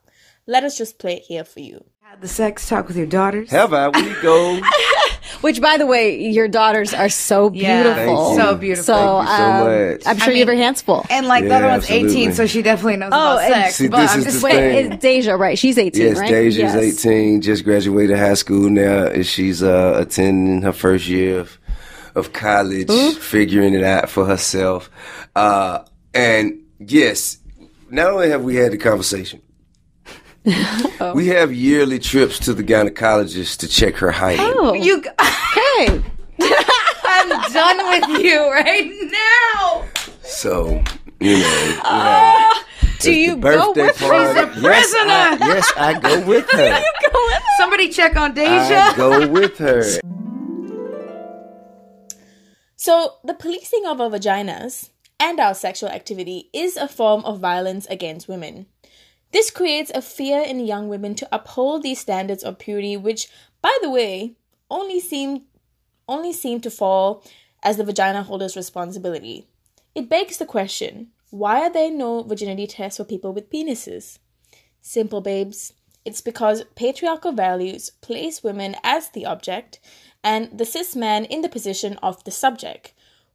let 0.47 0.63
us 0.63 0.75
just 0.79 0.97
play 0.97 1.17
it 1.17 1.23
here 1.27 1.43
for 1.43 1.59
you. 1.59 1.85
Had 2.01 2.21
the 2.21 2.27
sex 2.27 2.67
talk 2.67 2.87
with 2.87 2.97
your 2.97 3.05
daughters? 3.05 3.51
Have 3.51 3.71
I? 3.71 3.89
We 3.89 4.15
go. 4.23 4.59
Which, 5.41 5.61
by 5.61 5.77
the 5.77 5.85
way, 5.85 6.19
your 6.19 6.47
daughters 6.47 6.93
are 6.93 7.09
so 7.09 7.49
beautiful. 7.49 8.35
Thank. 8.35 8.39
So 8.41 8.55
beautiful. 8.55 8.83
So, 8.83 9.23
Thank 9.23 9.29
you 9.29 9.35
so 9.35 9.43
um, 9.43 9.91
much. 9.93 10.01
I'm 10.05 10.17
sure 10.17 10.33
I 10.33 10.35
you 10.35 10.39
have 10.39 10.47
mean- 10.49 10.57
your 10.57 10.65
hands 10.65 10.81
full. 10.81 11.05
And 11.09 11.27
like 11.27 11.43
the 11.45 11.53
other 11.55 11.67
one's 11.67 11.83
absolutely. 11.83 12.21
18, 12.23 12.33
so 12.33 12.45
she 12.47 12.61
definitely 12.61 12.97
knows 12.97 13.11
Oh, 13.13 13.33
about 13.37 13.39
sex. 13.47 13.75
See, 13.75 13.87
but 13.87 14.01
this 14.01 14.11
I'm 14.11 14.19
is 14.19 14.25
just 14.25 14.39
the 14.41 14.45
Wait, 14.45 14.53
thing. 14.53 14.91
it's 14.93 15.03
Deyjah, 15.27 15.39
right? 15.39 15.57
She's 15.57 15.77
18, 15.77 16.01
Yes, 16.01 16.17
right? 16.17 16.31
Deyjah's 16.31 16.57
Yes. 16.57 17.05
18, 17.05 17.41
just 17.41 17.63
graduated 17.63 18.17
high 18.17 18.33
school 18.33 18.69
now. 18.69 19.05
and 19.07 19.25
She's 19.25 19.61
uh, 19.63 19.97
attending 20.01 20.61
her 20.63 20.73
first 20.73 21.07
year 21.07 21.39
of, 21.39 21.57
of 22.15 22.33
college, 22.33 22.89
figuring 23.17 23.73
it 23.75 23.83
out 23.83 24.09
for 24.09 24.25
herself. 24.25 24.89
Uh, 25.35 25.83
and 26.13 26.59
yes, 26.79 27.37
not 27.89 28.07
only 28.11 28.29
have 28.29 28.43
we 28.43 28.55
had 28.55 28.71
the 28.71 28.77
conversation, 28.77 29.41
Oh. 31.01 31.13
we 31.13 31.27
have 31.27 31.53
yearly 31.53 31.97
trips 31.99 32.39
to 32.39 32.53
the 32.53 32.63
gynecologist 32.63 33.59
to 33.59 33.67
check 33.69 33.95
her 33.97 34.11
height. 34.11 34.39
Oh, 34.41 34.73
you, 34.73 34.97
okay. 35.21 36.03
I'm 36.41 37.51
done 37.53 37.77
with 37.89 38.23
you 38.23 38.51
right 38.51 38.91
now. 39.11 39.85
So, 40.23 40.83
you 41.21 41.37
know. 41.39 41.79
Uh, 41.85 42.51
we 42.51 42.85
have- 42.85 42.99
Do 42.99 43.13
you 43.13 43.37
go 43.37 43.73
birthday 43.73 43.85
with 43.85 43.99
her? 44.01 44.07
party. 44.47 44.61
Yes, 44.61 44.93
I, 44.97 45.37
yes, 45.39 45.73
I 45.77 45.99
go 45.99 46.25
with 46.27 46.49
her. 46.51 46.65
you 46.79 47.09
go 47.11 47.25
with 47.27 47.33
her? 47.35 47.39
Somebody 47.57 47.89
check 47.89 48.15
on 48.17 48.35
Deyjah. 48.35 48.93
I 48.93 48.95
go 48.97 49.27
with 49.27 49.57
her. 49.59 49.83
So, 52.75 53.15
the 53.23 53.33
policing 53.33 53.85
of 53.85 53.99
our 54.01 54.09
vaginas 54.09 54.89
and 55.19 55.39
our 55.39 55.53
sexual 55.53 55.89
activity 55.89 56.49
is 56.53 56.77
a 56.77 56.87
form 56.87 57.23
of 57.25 57.39
violence 57.39 57.85
against 57.87 58.27
women. 58.27 58.67
This 59.31 59.51
creates 59.51 59.91
a 59.93 60.01
fear 60.01 60.41
in 60.41 60.59
young 60.59 60.89
women 60.89 61.13
to 61.15 61.29
uphold 61.31 61.83
these 61.83 61.99
standards 61.99 62.43
of 62.43 62.57
purity, 62.57 62.97
which, 62.97 63.29
by 63.61 63.77
the 63.81 63.89
way, 63.89 64.35
only 64.69 64.99
seem 64.99 65.43
only 66.07 66.33
seem 66.33 66.59
to 66.61 66.71
fall 66.71 67.23
as 67.61 67.77
the 67.77 67.83
vagina 67.83 68.23
holder's 68.23 68.55
responsibility. 68.55 69.47
It 69.93 70.09
begs 70.09 70.37
the 70.37 70.45
question: 70.45 71.11
Why 71.29 71.61
are 71.61 71.71
there 71.71 71.91
no 71.91 72.23
virginity 72.23 72.65
tests 72.65 72.97
for 72.97 73.03
people 73.03 73.31
with 73.31 73.51
penises? 73.51 74.17
Simple, 74.81 75.21
babes. 75.21 75.73
It's 76.05 76.21
because 76.21 76.63
patriarchal 76.75 77.33
values 77.33 77.91
place 78.01 78.41
women 78.41 78.75
as 78.83 79.09
the 79.09 79.25
object 79.25 79.79
and 80.23 80.57
the 80.57 80.65
cis 80.65 80.95
man 80.95 81.25
in 81.25 81.41
the 81.41 81.49
position 81.49 81.97
of 82.01 82.23
the 82.23 82.31
subject, 82.31 82.93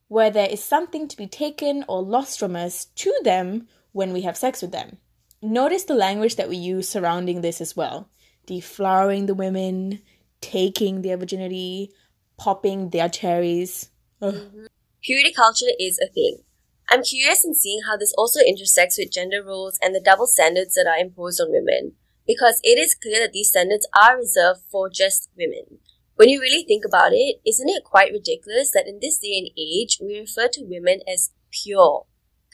where 0.09 0.31
there 0.31 0.49
is 0.49 0.65
something 0.65 1.07
to 1.07 1.17
be 1.17 1.27
taken 1.29 1.85
or 1.87 2.03
lost 2.03 2.39
from 2.39 2.57
us 2.57 2.87
to 2.97 3.15
them 3.23 3.69
when 3.93 4.13
we 4.13 4.23
have 4.23 4.37
sex 4.37 4.61
with 4.61 4.73
them. 4.73 4.99
Notice 5.45 5.85
the 5.85 5.95
language 5.95 6.37
that 6.37 6.49
we 6.49 6.57
use 6.57 6.89
surrounding 6.89 7.43
this 7.43 7.61
as 7.61 7.77
well 7.77 8.09
deflowering 8.47 9.27
the 9.27 9.35
women, 9.35 10.01
taking 10.41 11.03
their 11.03 11.19
virginity, 11.19 11.91
popping 12.39 12.89
their 12.91 13.11
cherries. 13.11 13.91
Ugh. 14.23 14.41
Purity 15.03 15.33
culture 15.33 15.73
is 15.79 15.99
a 15.99 16.11
thing. 16.11 16.39
I'm 16.91 17.03
curious 17.03 17.45
in 17.45 17.55
seeing 17.55 17.81
how 17.87 17.99
this 17.99 18.15
also 18.17 18.41
intersects 18.41 18.97
with 18.99 19.13
gender 19.13 19.43
roles 19.45 19.79
and 19.83 19.95
the 19.95 20.01
double 20.01 20.27
standards 20.27 20.75
that 20.75 20.87
are 20.87 20.97
imposed 20.97 21.41
on 21.43 21.53
women, 21.53 21.93
because 22.27 22.61
it 22.63 22.79
is 22.79 22.95
clear 22.95 23.21
that 23.21 23.33
these 23.33 23.51
standards 23.51 23.87
are 23.95 24.17
reserved 24.17 24.61
for 24.71 24.89
just 24.89 25.29
women. 25.37 25.79
When 26.17 26.31
you 26.31 26.41
really 26.41 26.65
think 26.65 26.85
about 26.87 27.13
it, 27.13 27.41
isn't 27.47 27.69
it 27.69 27.85
quite 27.85 28.13
ridiculous 28.13 28.71
that 28.73 28.87
in 28.87 28.99
this 29.01 29.19
day 29.19 29.37
and 29.37 29.51
age 29.59 29.99
we 30.01 30.19
refer 30.19 30.49
to 30.49 30.65
women 30.65 31.01
as 31.07 31.33
pure, 31.51 32.07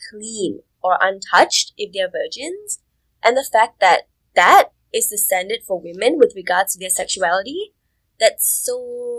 clean, 0.09 0.61
or 0.83 0.97
untouched 1.01 1.73
if 1.77 1.93
they're 1.93 2.09
virgins? 2.09 2.79
And 3.23 3.37
the 3.37 3.47
fact 3.49 3.79
that 3.79 4.07
that 4.35 4.69
is 4.93 5.09
the 5.09 5.17
standard 5.17 5.59
for 5.65 5.79
women 5.79 6.17
with 6.17 6.33
regards 6.35 6.73
to 6.73 6.79
their 6.79 6.89
sexuality? 6.89 7.73
That's 8.19 8.47
so 8.47 8.77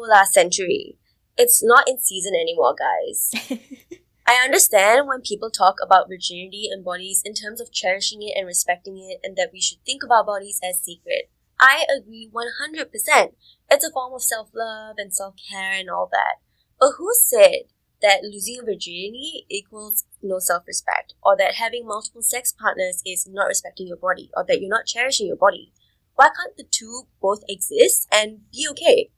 last 0.09 0.35
century. 0.35 0.99
It's 1.37 1.63
not 1.63 1.89
in 1.89 1.99
season 1.99 2.35
anymore, 2.35 2.75
guys. 2.75 3.31
I 4.27 4.45
understand 4.45 5.09
when 5.09 5.21
people 5.23 5.51
talk 5.51 5.77
about 5.83 6.09
virginity 6.09 6.69
and 6.71 6.85
bodies 6.85 7.23
in 7.25 7.35
terms 7.35 7.61
of 7.61 7.73
cherishing 7.73 8.23
it 8.23 8.37
and 8.37 8.47
respecting 8.47 8.99
it, 8.99 9.19
and 9.27 9.37
that 9.37 9.51
we 9.53 9.61
should 9.61 9.79
think 9.85 10.03
of 10.03 10.11
our 10.11 10.25
bodies 10.25 10.61
as 10.63 10.85
sacred. 10.85 11.25
I 11.61 11.85
agree 11.97 12.31
100%. 12.33 13.33
It's 13.71 13.85
a 13.85 13.91
form 13.91 14.15
of 14.15 14.23
self 14.23 14.51
love 14.55 14.97
and 14.99 15.13
self 15.13 15.35
care 15.51 15.73
and 15.73 15.91
all 15.91 16.09
that. 16.13 16.37
But 16.79 16.93
who 16.99 17.13
said 17.15 17.71
that 18.03 18.23
losing 18.23 18.61
virginity 18.65 19.47
equals 19.49 20.05
no 20.23 20.39
self 20.39 20.67
respect, 20.67 21.15
or 21.23 21.37
that 21.37 21.55
having 21.55 21.87
multiple 21.87 22.23
sex 22.23 22.53
partners 22.53 23.03
is 23.07 23.27
not 23.27 23.47
respecting 23.47 23.89
your 23.89 23.97
body, 23.97 24.31
or 24.37 24.45
that 24.47 24.61
you're 24.61 24.69
not 24.69 24.87
cherishing 24.87 25.27
your 25.27 25.37
body? 25.37 25.73
Why 26.15 26.27
can't 26.27 26.57
the 26.57 26.65
two 26.71 27.05
both 27.21 27.43
exist 27.49 28.07
and 28.13 28.51
be 28.53 28.67
okay? 28.71 29.11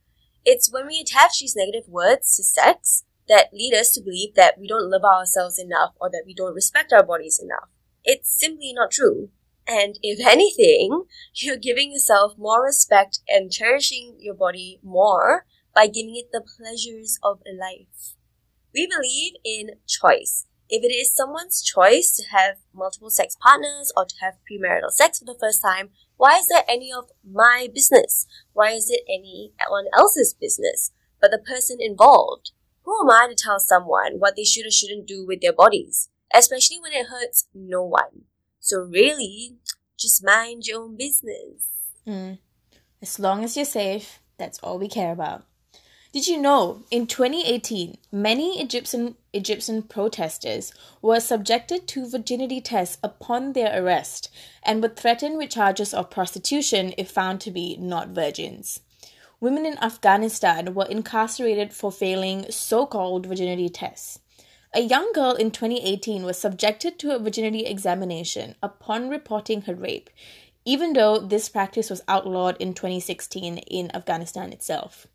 It's 0.45 0.71
when 0.71 0.87
we 0.87 1.01
attach 1.01 1.41
these 1.41 1.57
negative 1.57 1.89
words 1.89 2.37
to 2.37 2.45
sex 2.45 3.05
that 3.29 3.53
lead 3.53 3.75
us 3.75 3.93
to 3.93 4.03
believe 4.03 4.35
that 4.35 4.59
we 4.59 4.69
don't 4.69 4.91
love 4.91 5.05
ourselves 5.05 5.59
enough 5.59 5.95
or 6.01 6.11
that 6.11 6.25
we 6.27 6.35
don't 6.35 6.55
respect 6.55 6.93
our 6.93 7.03
bodies 7.03 7.41
enough. 7.43 7.69
It's 8.05 8.39
simply 8.39 8.73
not 8.75 8.91
true. 8.91 9.31
And 9.67 9.99
if 10.03 10.25
anything, 10.27 11.05
you're 11.35 11.57
giving 11.57 11.93
yourself 11.93 12.35
more 12.37 12.63
respect 12.63 13.21
and 13.29 13.51
cherishing 13.51 14.17
your 14.19 14.35
body 14.35 14.79
more 14.83 15.47
by 15.75 15.87
giving 15.87 16.17
it 16.17 16.31
the 16.33 16.43
pleasures 16.43 17.19
of 17.23 17.41
life. 17.47 18.14
We 18.75 18.89
believe 18.89 19.35
in 19.45 19.77
choice. 19.87 20.47
If 20.69 20.83
it 20.83 20.93
is 20.93 21.15
someone's 21.15 21.63
choice 21.63 22.13
to 22.17 22.37
have 22.37 22.57
multiple 22.75 23.11
sex 23.11 23.37
partners 23.41 23.93
or 23.97 24.05
to 24.05 24.15
have 24.21 24.35
premarital 24.51 24.91
sex 24.91 25.21
for 25.21 25.27
the 25.27 25.39
first 25.39 25.63
time, 25.63 25.91
why 26.17 26.39
is 26.39 26.49
that 26.49 26.65
any 26.69 26.93
of 26.93 27.11
my 27.29 27.69
business? 27.73 28.27
Why 28.53 28.73
is 28.73 28.91
it 28.91 29.03
anyone 29.09 29.85
else's 29.97 30.35
business 30.35 30.91
but 31.21 31.31
the 31.31 31.39
person 31.39 31.79
involved? 31.81 32.51
Who 32.83 33.01
am 33.01 33.11
I 33.11 33.29
to 33.29 33.35
tell 33.35 33.61
someone 33.61 34.19
what 34.19 34.37
they 34.37 34.45
should 34.45 34.67
or 34.67 34.71
shouldn't 34.71 35.07
do 35.07 35.25
with 35.25 35.41
their 35.41 35.53
bodies, 35.53 36.11
especially 36.35 36.81
when 36.81 36.93
it 36.93 37.07
hurts 37.07 37.47
no 37.55 37.83
one? 37.85 38.25
So 38.59 38.81
really, 38.81 39.57
just 39.97 40.25
mind 40.25 40.67
your 40.67 40.83
own 40.83 40.97
business. 40.97 41.93
Mm. 42.07 42.39
As 43.01 43.19
long 43.19 43.45
as 43.45 43.57
you're 43.57 43.65
safe, 43.65 44.21
that's 44.37 44.59
all 44.59 44.79
we 44.79 44.89
care 44.89 45.13
about. 45.13 45.45
Did 46.15 46.29
you 46.29 46.41
know 46.41 46.85
in 46.93 47.09
2018, 47.09 47.99
many 48.13 48.61
Egyptian 48.61 49.17
Egyptian 49.33 49.83
protesters 49.83 50.73
were 51.03 51.19
subjected 51.19 51.89
to 51.89 52.09
virginity 52.09 52.61
tests 52.61 52.99
upon 53.03 53.53
their 53.53 53.83
arrest 53.83 54.31
and 54.63 54.81
were 54.81 54.91
threatened 54.91 55.39
with 55.39 55.51
charges 55.51 55.93
of 55.93 56.11
prostitution 56.11 56.95
if 56.97 57.11
found 57.11 57.41
to 57.41 57.51
be 57.51 57.77
not 57.79 58.11
virgins. 58.11 58.79
Women 59.41 59.67
in 59.67 59.77
Afghanistan 59.79 60.73
were 60.73 60.87
incarcerated 60.87 61.73
for 61.73 61.91
failing 61.91 62.49
so-called 62.49 63.27
virginity 63.27 63.69
tests. 63.69 64.21
A 64.73 64.83
young 64.83 65.13
girl 65.15 65.35
in 65.35 65.51
2018 65.51 66.23
was 66.23 66.39
subjected 66.39 66.97
to 67.01 67.17
a 67.17 67.19
virginity 67.19 67.67
examination 67.67 68.55
upon 68.63 69.09
reporting 69.09 69.63
her 69.63 69.75
rape, 69.75 70.11
even 70.65 70.93
though 70.93 71.19
this 71.19 71.49
practice 71.49 71.91
was 71.91 72.03
outlawed 72.07 72.57
in 72.59 72.73
2016 72.73 73.59
in 73.59 73.91
Afghanistan 73.97 74.53
itself. 74.53 75.09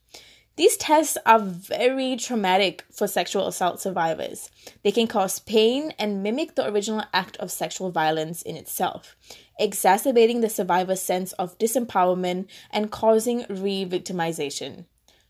These 0.59 0.75
tests 0.75 1.17
are 1.25 1.39
very 1.39 2.17
traumatic 2.17 2.83
for 2.91 3.07
sexual 3.07 3.47
assault 3.47 3.79
survivors. 3.79 4.49
They 4.83 4.91
can 4.91 5.07
cause 5.07 5.39
pain 5.39 5.93
and 5.97 6.21
mimic 6.21 6.55
the 6.55 6.67
original 6.67 7.05
act 7.13 7.37
of 7.37 7.49
sexual 7.49 7.91
violence 7.91 8.41
in 8.41 8.57
itself, 8.57 9.15
exacerbating 9.57 10.41
the 10.41 10.49
survivor's 10.49 11.01
sense 11.01 11.31
of 11.31 11.57
disempowerment 11.59 12.47
and 12.71 12.91
causing 12.91 13.45
re 13.47 13.85
victimization. 13.85 14.83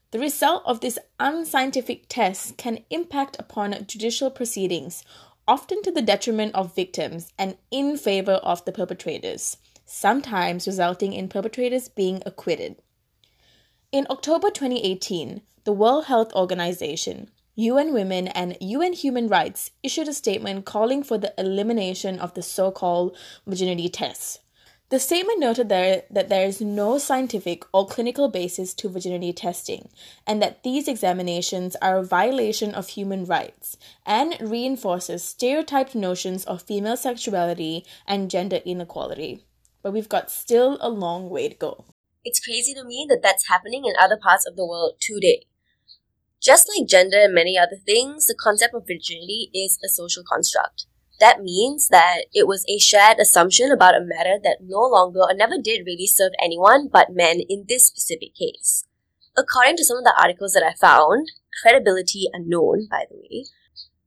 The 0.09 0.17
result 0.17 0.63
of 0.65 0.79
this 0.79 0.97
unscientific 1.19 2.05
test 2.09 2.57
can 2.57 2.83
impact 2.89 3.35
upon 3.37 3.85
judicial 3.85 4.31
proceedings, 4.31 5.03
often 5.47 5.83
to 5.83 5.91
the 5.91 6.01
detriment 6.01 6.55
of 6.55 6.73
victims 6.73 7.31
and 7.37 7.55
in 7.69 7.97
favor 7.97 8.41
of 8.41 8.65
the 8.65 8.71
perpetrators, 8.71 9.57
sometimes 9.85 10.65
resulting 10.65 11.13
in 11.13 11.29
perpetrators 11.29 11.87
being 11.87 12.23
acquitted. 12.25 12.77
In 13.91 14.05
October 14.11 14.51
2018, 14.51 15.41
the 15.63 15.73
World 15.73 16.05
Health 16.05 16.31
Organization, 16.33 17.31
UN 17.55 17.91
Women, 17.91 18.27
and 18.27 18.55
UN 18.61 18.93
Human 18.93 19.27
Rights 19.27 19.71
issued 19.81 20.07
a 20.07 20.13
statement 20.13 20.65
calling 20.65 21.01
for 21.01 21.17
the 21.17 21.33
elimination 21.39 22.19
of 22.19 22.35
the 22.35 22.43
so 22.43 22.69
called 22.69 23.17
virginity 23.47 23.89
tests. 23.89 24.41
The 24.89 24.99
statement 24.99 25.39
noted 25.39 25.69
there 25.69 26.03
that 26.11 26.29
there 26.29 26.45
is 26.45 26.61
no 26.61 26.99
scientific 26.99 27.63
or 27.73 27.87
clinical 27.87 28.27
basis 28.29 28.75
to 28.75 28.89
virginity 28.89 29.33
testing, 29.33 29.89
and 30.27 30.39
that 30.39 30.61
these 30.61 30.87
examinations 30.87 31.75
are 31.81 31.97
a 31.97 32.05
violation 32.05 32.75
of 32.75 32.89
human 32.89 33.25
rights 33.25 33.75
and 34.05 34.37
reinforces 34.39 35.23
stereotyped 35.23 35.95
notions 35.95 36.45
of 36.45 36.61
female 36.61 36.95
sexuality 36.95 37.83
and 38.07 38.29
gender 38.29 38.59
inequality. 38.65 39.45
But 39.81 39.93
we've 39.93 40.09
got 40.09 40.29
still 40.29 40.77
a 40.79 40.89
long 40.89 41.31
way 41.31 41.49
to 41.49 41.55
go. 41.55 41.85
It's 42.25 42.39
crazy 42.39 42.73
to 42.73 42.83
me 42.83 43.05
that 43.09 43.21
that's 43.23 43.47
happening 43.47 43.85
in 43.85 43.93
other 43.99 44.17
parts 44.17 44.45
of 44.45 44.55
the 44.55 44.65
world 44.65 44.95
today. 44.99 45.45
Just 46.41 46.69
like 46.69 46.87
gender 46.87 47.19
and 47.21 47.33
many 47.33 47.57
other 47.57 47.77
things, 47.85 48.25
the 48.25 48.35
concept 48.37 48.73
of 48.73 48.87
virginity 48.87 49.49
is 49.53 49.79
a 49.83 49.89
social 49.89 50.23
construct. 50.23 50.85
That 51.19 51.41
means 51.41 51.89
that 51.89 52.25
it 52.33 52.47
was 52.47 52.65
a 52.69 52.79
shared 52.79 53.19
assumption 53.19 53.71
about 53.71 53.95
a 53.95 54.03
matter 54.03 54.37
that 54.43 54.59
no 54.61 54.79
longer 54.79 55.19
or 55.19 55.33
never 55.33 55.57
did 55.61 55.85
really 55.85 56.07
serve 56.07 56.31
anyone 56.41 56.89
but 56.91 57.13
men 57.13 57.41
in 57.49 57.65
this 57.67 57.85
specific 57.85 58.35
case. 58.35 58.85
According 59.37 59.77
to 59.77 59.85
some 59.85 59.97
of 59.97 60.03
the 60.03 60.15
articles 60.19 60.53
that 60.53 60.63
I 60.63 60.73
found, 60.73 61.31
credibility 61.61 62.29
unknown, 62.33 62.87
by 62.89 63.05
the 63.09 63.17
way, 63.17 63.45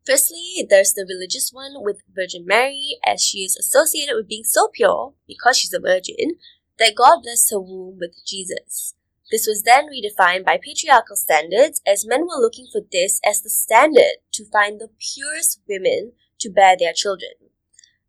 Firstly, 0.04 0.66
there's 0.68 0.94
the 0.94 1.06
religious 1.08 1.52
one 1.52 1.74
with 1.76 2.02
Virgin 2.12 2.44
Mary, 2.44 2.98
as 3.06 3.22
she 3.22 3.44
is 3.44 3.56
associated 3.56 4.16
with 4.16 4.26
being 4.26 4.42
so 4.42 4.66
pure, 4.66 5.14
because 5.28 5.56
she's 5.56 5.72
a 5.72 5.78
virgin, 5.78 6.40
that 6.82 6.96
God 6.96 7.22
blessed 7.22 7.50
her 7.52 7.60
womb 7.60 7.98
with 8.00 8.16
Jesus. 8.26 8.94
This 9.30 9.46
was 9.46 9.62
then 9.62 9.86
redefined 9.86 10.44
by 10.44 10.58
patriarchal 10.62 11.16
standards, 11.16 11.80
as 11.86 12.06
men 12.06 12.22
were 12.22 12.42
looking 12.42 12.66
for 12.70 12.82
this 12.90 13.20
as 13.24 13.40
the 13.40 13.48
standard 13.48 14.20
to 14.32 14.44
find 14.50 14.80
the 14.80 14.90
purest 14.98 15.60
women 15.68 16.12
to 16.40 16.50
bear 16.50 16.76
their 16.78 16.92
children. 16.92 17.30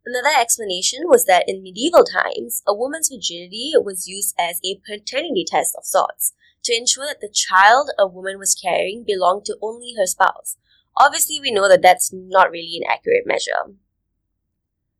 Another 0.04 0.34
explanation 0.38 1.04
was 1.04 1.24
that 1.24 1.48
in 1.48 1.62
medieval 1.62 2.04
times, 2.04 2.62
a 2.66 2.74
woman's 2.74 3.08
virginity 3.08 3.72
was 3.76 4.06
used 4.06 4.34
as 4.38 4.60
a 4.62 4.80
paternity 4.86 5.46
test 5.46 5.74
of 5.78 5.84
sorts, 5.86 6.34
to 6.64 6.76
ensure 6.76 7.06
that 7.06 7.20
the 7.20 7.32
child 7.32 7.90
a 7.98 8.06
woman 8.06 8.38
was 8.38 8.54
carrying 8.54 9.04
belonged 9.06 9.44
to 9.46 9.56
only 9.62 9.94
her 9.96 10.06
spouse. 10.06 10.58
Obviously, 10.98 11.40
we 11.40 11.50
know 11.50 11.68
that 11.68 11.80
that's 11.80 12.12
not 12.12 12.50
really 12.50 12.76
an 12.76 12.90
accurate 12.90 13.24
measure. 13.24 13.76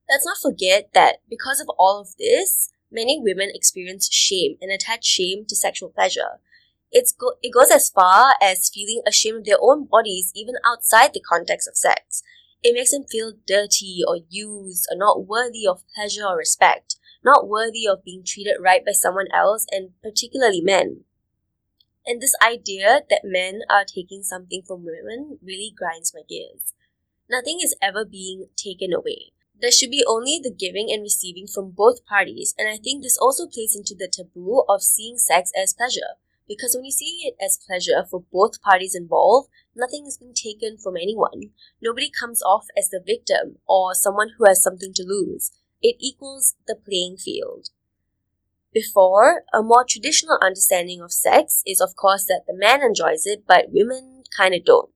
Let's 0.08 0.26
not 0.26 0.38
forget 0.40 0.90
that 0.94 1.16
because 1.28 1.60
of 1.60 1.68
all 1.78 2.00
of 2.00 2.16
this, 2.18 2.70
many 2.94 3.20
women 3.20 3.50
experience 3.52 4.08
shame 4.10 4.56
and 4.62 4.70
attach 4.70 5.04
shame 5.04 5.44
to 5.46 5.56
sexual 5.56 5.90
pleasure. 5.90 6.40
It's 6.92 7.12
go- 7.12 7.38
it 7.42 7.50
goes 7.50 7.70
as 7.70 7.90
far 7.90 8.36
as 8.40 8.70
feeling 8.70 9.02
ashamed 9.06 9.38
of 9.38 9.44
their 9.44 9.60
own 9.60 9.84
bodies 9.84 10.32
even 10.34 10.54
outside 10.64 11.12
the 11.12 11.20
context 11.20 11.68
of 11.68 11.76
sex. 11.76 12.22
It 12.62 12.72
makes 12.72 12.92
them 12.92 13.04
feel 13.04 13.32
dirty 13.46 14.02
or 14.06 14.20
used 14.30 14.86
or 14.90 14.96
not 14.96 15.26
worthy 15.26 15.66
of 15.66 15.84
pleasure 15.94 16.24
or 16.24 16.38
respect, 16.38 16.96
not 17.22 17.48
worthy 17.48 17.86
of 17.86 18.04
being 18.04 18.24
treated 18.24 18.56
right 18.60 18.84
by 18.84 18.92
someone 18.92 19.28
else 19.34 19.66
and 19.70 20.00
particularly 20.02 20.62
men. 20.62 21.04
And 22.06 22.20
this 22.22 22.34
idea 22.42 23.02
that 23.10 23.22
men 23.24 23.62
are 23.68 23.84
taking 23.84 24.22
something 24.22 24.62
from 24.62 24.84
women 24.84 25.38
really 25.42 25.72
grinds 25.76 26.14
my 26.14 26.22
gears. 26.26 26.72
Nothing 27.28 27.60
is 27.62 27.76
ever 27.82 28.04
being 28.06 28.48
taken 28.56 28.94
away. 28.94 29.33
There 29.64 29.72
should 29.72 29.90
be 29.90 30.04
only 30.06 30.38
the 30.42 30.52
giving 30.52 30.92
and 30.92 31.00
receiving 31.00 31.46
from 31.46 31.70
both 31.70 32.04
parties, 32.04 32.54
and 32.58 32.68
I 32.68 32.76
think 32.76 33.02
this 33.02 33.16
also 33.16 33.46
plays 33.46 33.74
into 33.74 33.94
the 33.98 34.12
taboo 34.12 34.62
of 34.68 34.82
seeing 34.82 35.16
sex 35.16 35.52
as 35.56 35.72
pleasure. 35.72 36.20
Because 36.46 36.74
when 36.76 36.84
you 36.84 36.90
see 36.90 37.22
it 37.24 37.34
as 37.42 37.56
pleasure 37.66 38.04
for 38.10 38.24
both 38.30 38.60
parties 38.60 38.94
involved, 38.94 39.48
nothing 39.74 40.04
is 40.06 40.18
being 40.18 40.34
taken 40.34 40.76
from 40.76 40.98
anyone. 40.98 41.52
Nobody 41.80 42.10
comes 42.10 42.42
off 42.42 42.66
as 42.76 42.90
the 42.90 43.02
victim 43.02 43.56
or 43.66 43.94
someone 43.94 44.32
who 44.36 44.44
has 44.44 44.62
something 44.62 44.92
to 44.92 45.02
lose. 45.02 45.50
It 45.80 45.96
equals 45.98 46.56
the 46.66 46.76
playing 46.76 47.16
field. 47.16 47.70
Before, 48.74 49.44
a 49.54 49.62
more 49.62 49.86
traditional 49.88 50.38
understanding 50.42 51.00
of 51.00 51.10
sex 51.10 51.62
is, 51.64 51.80
of 51.80 51.96
course, 51.96 52.26
that 52.26 52.42
the 52.46 52.54
man 52.54 52.82
enjoys 52.82 53.24
it, 53.24 53.44
but 53.48 53.72
women 53.72 54.24
kind 54.36 54.54
of 54.54 54.66
don't. 54.66 54.90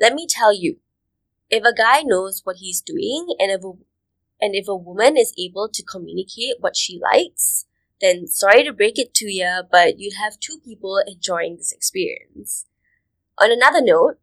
Let 0.00 0.14
me 0.14 0.28
tell 0.30 0.54
you, 0.56 0.76
if 1.48 1.62
a 1.64 1.74
guy 1.74 2.02
knows 2.02 2.42
what 2.44 2.56
he's 2.56 2.80
doing 2.80 3.34
and 3.38 3.50
if 3.50 3.62
a, 3.64 3.72
and 4.40 4.54
if 4.54 4.68
a 4.68 4.76
woman 4.76 5.16
is 5.16 5.34
able 5.38 5.68
to 5.68 5.82
communicate 5.82 6.56
what 6.60 6.76
she 6.76 7.00
likes, 7.00 7.66
then 8.00 8.26
sorry 8.26 8.62
to 8.64 8.72
break 8.72 8.98
it 8.98 9.14
to 9.14 9.26
you, 9.26 9.62
but 9.70 9.98
you'd 9.98 10.16
have 10.20 10.38
two 10.38 10.58
people 10.64 11.02
enjoying 11.06 11.56
this 11.56 11.72
experience. 11.72 12.66
On 13.38 13.50
another 13.50 13.80
note, 13.82 14.18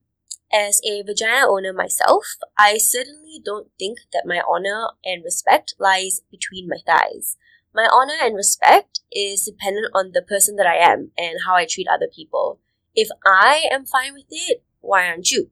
as 0.53 0.79
a 0.85 1.01
vagina 1.01 1.47
owner 1.47 1.73
myself, 1.73 2.23
I 2.57 2.77
certainly 2.77 3.41
don't 3.43 3.69
think 3.79 3.99
that 4.13 4.27
my 4.27 4.41
honor 4.47 4.89
and 5.03 5.23
respect 5.23 5.73
lies 5.79 6.21
between 6.29 6.69
my 6.69 6.77
thighs. 6.85 7.37
My 7.73 7.89
honor 7.91 8.13
and 8.21 8.35
respect 8.35 8.99
is 9.11 9.45
dependent 9.45 9.87
on 9.95 10.11
the 10.13 10.21
person 10.21 10.55
that 10.57 10.67
I 10.67 10.75
am 10.75 11.11
and 11.17 11.39
how 11.45 11.55
I 11.55 11.65
treat 11.65 11.87
other 11.87 12.07
people. 12.07 12.59
If 12.93 13.09
I 13.25 13.65
am 13.71 13.87
fine 13.87 14.13
with 14.13 14.27
it, 14.29 14.63
why 14.81 15.07
aren't 15.07 15.31
you? 15.31 15.49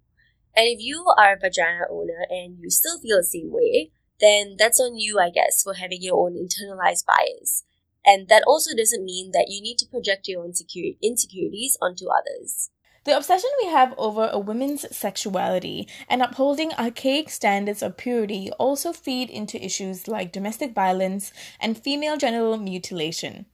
And 0.55 0.67
if 0.67 0.79
you 0.79 1.05
are 1.17 1.33
a 1.33 1.39
vagina 1.39 1.85
owner 1.89 2.27
and 2.29 2.59
you 2.59 2.69
still 2.69 2.99
feel 2.99 3.17
the 3.17 3.23
same 3.23 3.51
way, 3.51 3.91
then 4.21 4.55
that's 4.57 4.79
on 4.79 4.97
you, 4.97 5.19
I 5.19 5.29
guess, 5.29 5.63
for 5.63 5.73
having 5.73 6.01
your 6.01 6.25
own 6.25 6.35
internalized 6.35 7.05
bias. 7.05 7.63
And 8.05 8.27
that 8.29 8.43
also 8.47 8.75
doesn't 8.75 9.03
mean 9.03 9.31
that 9.31 9.47
you 9.49 9.61
need 9.61 9.77
to 9.79 9.85
project 9.85 10.27
your 10.27 10.43
own 10.43 10.53
insecurities 11.01 11.77
onto 11.81 12.05
others. 12.07 12.69
The 13.03 13.17
obsession 13.17 13.49
we 13.63 13.69
have 13.69 13.95
over 13.97 14.29
a 14.31 14.37
woman's 14.37 14.85
sexuality 14.95 15.87
and 16.07 16.21
upholding 16.21 16.71
archaic 16.73 17.31
standards 17.31 17.81
of 17.81 17.97
purity 17.97 18.51
also 18.59 18.93
feed 18.93 19.31
into 19.31 19.63
issues 19.63 20.07
like 20.07 20.31
domestic 20.31 20.75
violence 20.75 21.33
and 21.59 21.77
female 21.77 22.15
genital 22.15 22.57
mutilation. 22.57 23.47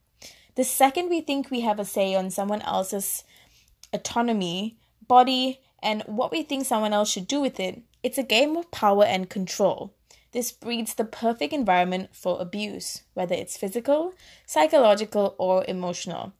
The 0.55 0.65
second 0.65 1.09
we 1.09 1.21
think 1.21 1.49
we 1.49 1.61
have 1.61 1.79
a 1.79 1.85
say 1.85 2.13
on 2.13 2.29
someone 2.29 2.61
else's 2.63 3.23
autonomy, 3.93 4.77
body, 5.07 5.61
and 5.81 6.03
what 6.07 6.31
we 6.31 6.43
think 6.43 6.65
someone 6.65 6.91
else 6.91 7.09
should 7.09 7.27
do 7.27 7.39
with 7.39 7.57
it, 7.57 7.81
it's 8.03 8.17
a 8.17 8.23
game 8.23 8.57
of 8.57 8.69
power 8.71 9.05
and 9.05 9.29
control. 9.29 9.93
This 10.37 10.51
breeds 10.51 10.93
the 10.93 11.03
perfect 11.03 11.51
environment 11.51 12.11
for 12.13 12.39
abuse, 12.39 13.01
whether 13.15 13.33
it's 13.33 13.57
physical, 13.57 14.13
psychological, 14.45 15.33
or 15.39 15.65
emotional. 15.67 16.31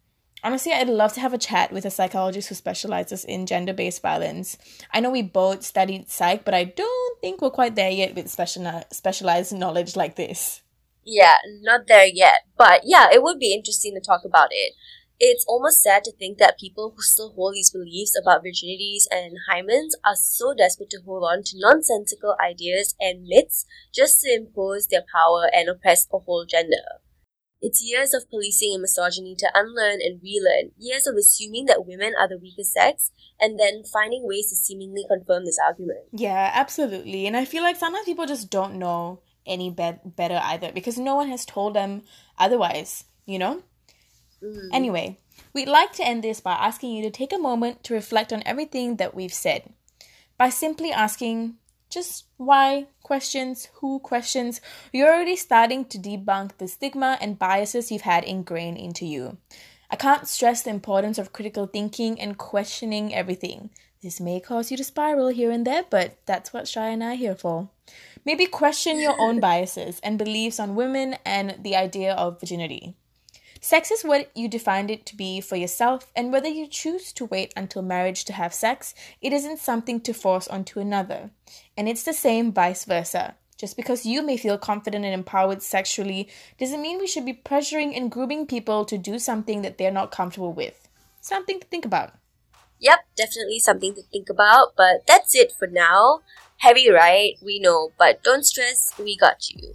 Honestly, 0.44 0.72
I'd 0.72 0.88
love 0.88 1.14
to 1.14 1.20
have 1.20 1.34
a 1.34 1.40
chat 1.40 1.72
with 1.72 1.84
a 1.84 1.90
psychologist 1.90 2.50
who 2.50 2.54
specializes 2.54 3.26
in 3.26 3.48
gender 3.48 3.74
based 3.74 4.04
violence. 4.04 4.56
I 4.94 5.00
know 5.00 5.10
we 5.10 5.24
both 5.24 5.64
studied 5.64 6.12
psych, 6.12 6.46
but 6.46 6.54
I 6.54 6.66
don't 6.66 7.22
think 7.22 7.42
we're 7.42 7.50
quite 7.50 7.74
there 7.74 7.90
yet 7.90 8.14
with 8.14 8.30
special- 8.30 8.84
specialized 8.92 9.54
knowledge 9.54 9.96
like 9.96 10.16
this. 10.16 10.62
Yeah, 11.04 11.38
not 11.62 11.88
there 11.88 12.06
yet. 12.06 12.42
But 12.56 12.82
yeah, 12.84 13.08
it 13.12 13.24
would 13.24 13.40
be 13.40 13.52
interesting 13.52 13.96
to 13.96 14.00
talk 14.00 14.22
about 14.24 14.50
it. 14.52 14.74
It's 15.20 15.46
almost 15.48 15.82
sad 15.82 16.04
to 16.04 16.12
think 16.12 16.38
that 16.38 16.60
people 16.60 16.94
who 16.96 17.02
still 17.02 17.32
hold 17.32 17.56
these 17.56 17.72
beliefs 17.72 18.16
about 18.20 18.44
virginities 18.44 19.06
and 19.10 19.38
hymens 19.50 19.92
are 20.06 20.16
so 20.16 20.54
desperate 20.54 20.92
to 20.92 21.02
hold 21.06 21.24
on 21.24 21.42
to 21.44 21.56
nonsensical 21.56 22.36
ideas 22.40 22.96
and 23.00 23.26
myths 23.26 23.66
just 23.94 24.22
to 24.22 24.34
impose 24.34 24.88
their 24.88 25.04
power 25.12 25.50
and 25.52 25.70
oppress 25.70 26.08
a 26.14 26.20
whole 26.20 26.46
gender. 26.46 27.02
It's 27.60 27.84
years 27.84 28.14
of 28.14 28.30
policing 28.30 28.74
and 28.74 28.82
misogyny 28.84 29.36
to 29.40 29.50
unlearn 29.56 29.98
and 30.04 30.22
relearn, 30.22 30.72
years 30.78 31.08
of 31.08 31.16
assuming 31.16 31.66
that 31.66 31.88
women 31.88 32.14
are 32.20 32.28
the 32.28 32.38
weaker 32.38 32.64
sex, 32.64 33.12
and 33.40 33.60
then 33.60 33.84
finding 33.92 34.28
ways 34.28 34.50
to 34.50 34.56
seemingly 34.56 35.06
confirm 35.10 35.46
this 35.46 35.58
argument. 35.66 36.06
Yeah, 36.12 36.52
absolutely. 36.54 37.26
And 37.26 37.36
I 37.36 37.46
feel 37.46 37.64
like 37.64 37.76
sometimes 37.76 38.06
people 38.06 38.28
just 38.28 38.52
don't 38.52 38.76
know 38.76 39.22
any 39.48 39.72
be- 39.72 39.98
better 40.06 40.40
either 40.44 40.72
because 40.72 41.00
no 41.00 41.16
one 41.16 41.30
has 41.30 41.46
told 41.46 41.74
them 41.74 42.04
otherwise, 42.38 43.06
you 43.26 43.40
know? 43.40 43.64
Mm. 44.44 44.70
Anyway, 44.72 45.18
we'd 45.54 45.68
like 45.68 45.94
to 45.94 46.06
end 46.06 46.24
this 46.24 46.40
by 46.40 46.54
asking 46.54 46.92
you 46.92 47.04
to 47.04 47.12
take 47.12 47.34
a 47.34 47.38
moment 47.38 47.84
to 47.84 47.94
reflect 47.94 48.32
on 48.32 48.44
everything 48.46 48.98
that 48.98 49.16
we've 49.16 49.34
said. 49.34 49.74
By 50.38 50.50
simply 50.50 50.92
asking, 50.92 51.56
just 51.90 52.26
why 52.38 52.88
questions, 53.02 53.70
who 53.76 54.00
questions, 54.00 54.62
you're 54.92 55.12
already 55.12 55.36
starting 55.36 55.86
to 55.86 55.98
debunk 55.98 56.58
the 56.58 56.68
stigma 56.68 57.18
and 57.22 57.40
biases 57.40 57.92
you've 57.92 58.02
had 58.02 58.24
ingrained 58.24 58.78
into 58.78 59.06
you. 59.06 59.38
I 59.90 59.96
can't 59.96 60.28
stress 60.28 60.64
the 60.64 60.70
importance 60.70 61.18
of 61.18 61.32
critical 61.32 61.66
thinking 61.66 62.20
and 62.20 62.38
questioning 62.38 63.16
everything. 63.16 63.70
This 64.04 64.20
may 64.20 64.40
cause 64.40 64.70
you 64.70 64.78
to 64.78 64.84
spiral 64.84 65.30
here 65.30 65.50
and 65.50 65.66
there, 65.66 65.84
but 65.90 66.18
that's 66.26 66.54
what 66.54 66.68
Shy 66.68 66.90
and 66.90 67.04
I 67.04 67.14
are 67.14 67.16
here 67.16 67.36
for. 67.36 67.70
Maybe 68.26 68.46
question 68.46 69.00
your 69.00 69.16
own 69.20 69.40
biases 69.40 70.00
and 70.04 70.20
beliefs 70.20 70.60
on 70.60 70.76
women 70.76 71.16
and 71.26 71.56
the 71.64 71.76
idea 71.76 72.14
of 72.14 72.40
virginity. 72.40 72.96
Sex 73.62 73.92
is 73.92 74.04
what 74.04 74.32
you 74.36 74.48
defined 74.48 74.92
it 74.92 75.06
to 75.08 75.16
be 75.16 75.42
for 75.42 75.56
yourself, 75.56 76.12
and 76.16 76.32
whether 76.32 76.48
you 76.48 76.68
choose 76.68 77.12
to 77.14 77.26
wait 77.26 77.54
until 77.56 77.82
marriage 77.82 78.26
to 78.26 78.34
have 78.34 78.54
sex, 78.54 78.94
it 79.22 79.34
isn't 79.34 79.60
something 79.60 80.00
to 80.02 80.14
force 80.14 80.48
onto 80.48 80.80
another. 80.80 81.32
And 81.76 81.90
it's 81.90 82.04
the 82.04 82.14
same 82.14 82.52
vice 82.52 82.86
versa. 82.86 83.36
Just 83.58 83.76
because 83.76 84.06
you 84.06 84.22
may 84.22 84.38
feel 84.38 84.58
confident 84.58 85.04
and 85.04 85.14
empowered 85.14 85.64
sexually 85.64 86.30
doesn't 86.60 86.82
mean 86.82 87.00
we 87.00 87.08
should 87.08 87.26
be 87.26 87.34
pressuring 87.34 87.98
and 87.98 88.12
grooming 88.12 88.46
people 88.46 88.86
to 88.86 88.98
do 88.98 89.18
something 89.18 89.64
that 89.64 89.78
they're 89.78 89.92
not 89.92 90.12
comfortable 90.12 90.54
with. 90.54 90.88
Something 91.22 91.60
to 91.60 91.66
think 91.68 91.84
about. 91.84 92.14
Yep, 92.80 93.00
definitely 93.16 93.60
something 93.60 93.96
to 93.96 94.04
think 94.04 94.30
about, 94.30 94.74
but 94.78 95.08
that's 95.08 95.34
it 95.36 95.52
for 95.52 95.68
now. 95.68 96.22
Heavy, 96.58 96.92
right? 96.92 97.34
We 97.42 97.60
know, 97.60 97.92
but 97.98 98.24
don't 98.24 98.46
stress, 98.46 98.94
we 99.00 99.18
got 99.18 99.50
you. 99.50 99.74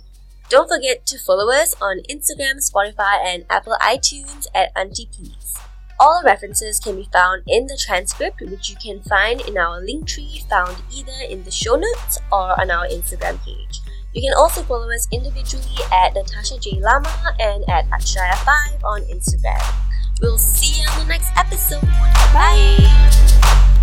Don't 0.53 0.69
forget 0.69 1.07
to 1.07 1.17
follow 1.17 1.51
us 1.51 1.75
on 1.81 2.03
Instagram, 2.11 2.61
Spotify, 2.61 3.25
and 3.25 3.47
Apple 3.49 3.75
iTunes 3.81 4.47
at 4.55 4.71
Auntie 4.77 5.09
Please. 5.11 5.57
All 5.99 6.21
references 6.27 6.79
can 6.79 6.97
be 6.97 7.09
found 7.11 7.43
in 7.49 7.69
the 7.69 7.83
transcript, 7.83 8.43
which 8.43 8.69
you 8.69 8.77
can 8.77 9.01
find 9.01 9.41
in 9.49 9.57
our 9.57 9.81
link 9.81 10.07
tree 10.07 10.45
found 10.51 10.77
either 10.95 11.25
in 11.27 11.43
the 11.45 11.51
show 11.51 11.77
notes 11.77 12.19
or 12.31 12.61
on 12.61 12.71
our 12.71 12.87
Instagram 12.88 13.43
page. 13.43 13.81
You 14.12 14.21
can 14.21 14.37
also 14.37 14.62
follow 14.65 14.91
us 14.91 15.09
individually 15.11 15.65
at 15.91 16.12
Natasha 16.12 16.61
J. 16.61 16.81
Lama 16.83 17.35
and 17.41 17.65
at 17.71 17.88
Akshaya5 17.88 18.85
on 18.85 19.01
Instagram. 19.05 19.75
We'll 20.21 20.37
see 20.37 20.83
you 20.83 20.87
on 20.87 20.99
the 20.99 21.07
next 21.07 21.33
episode. 21.35 21.81
Bye. 22.35 23.82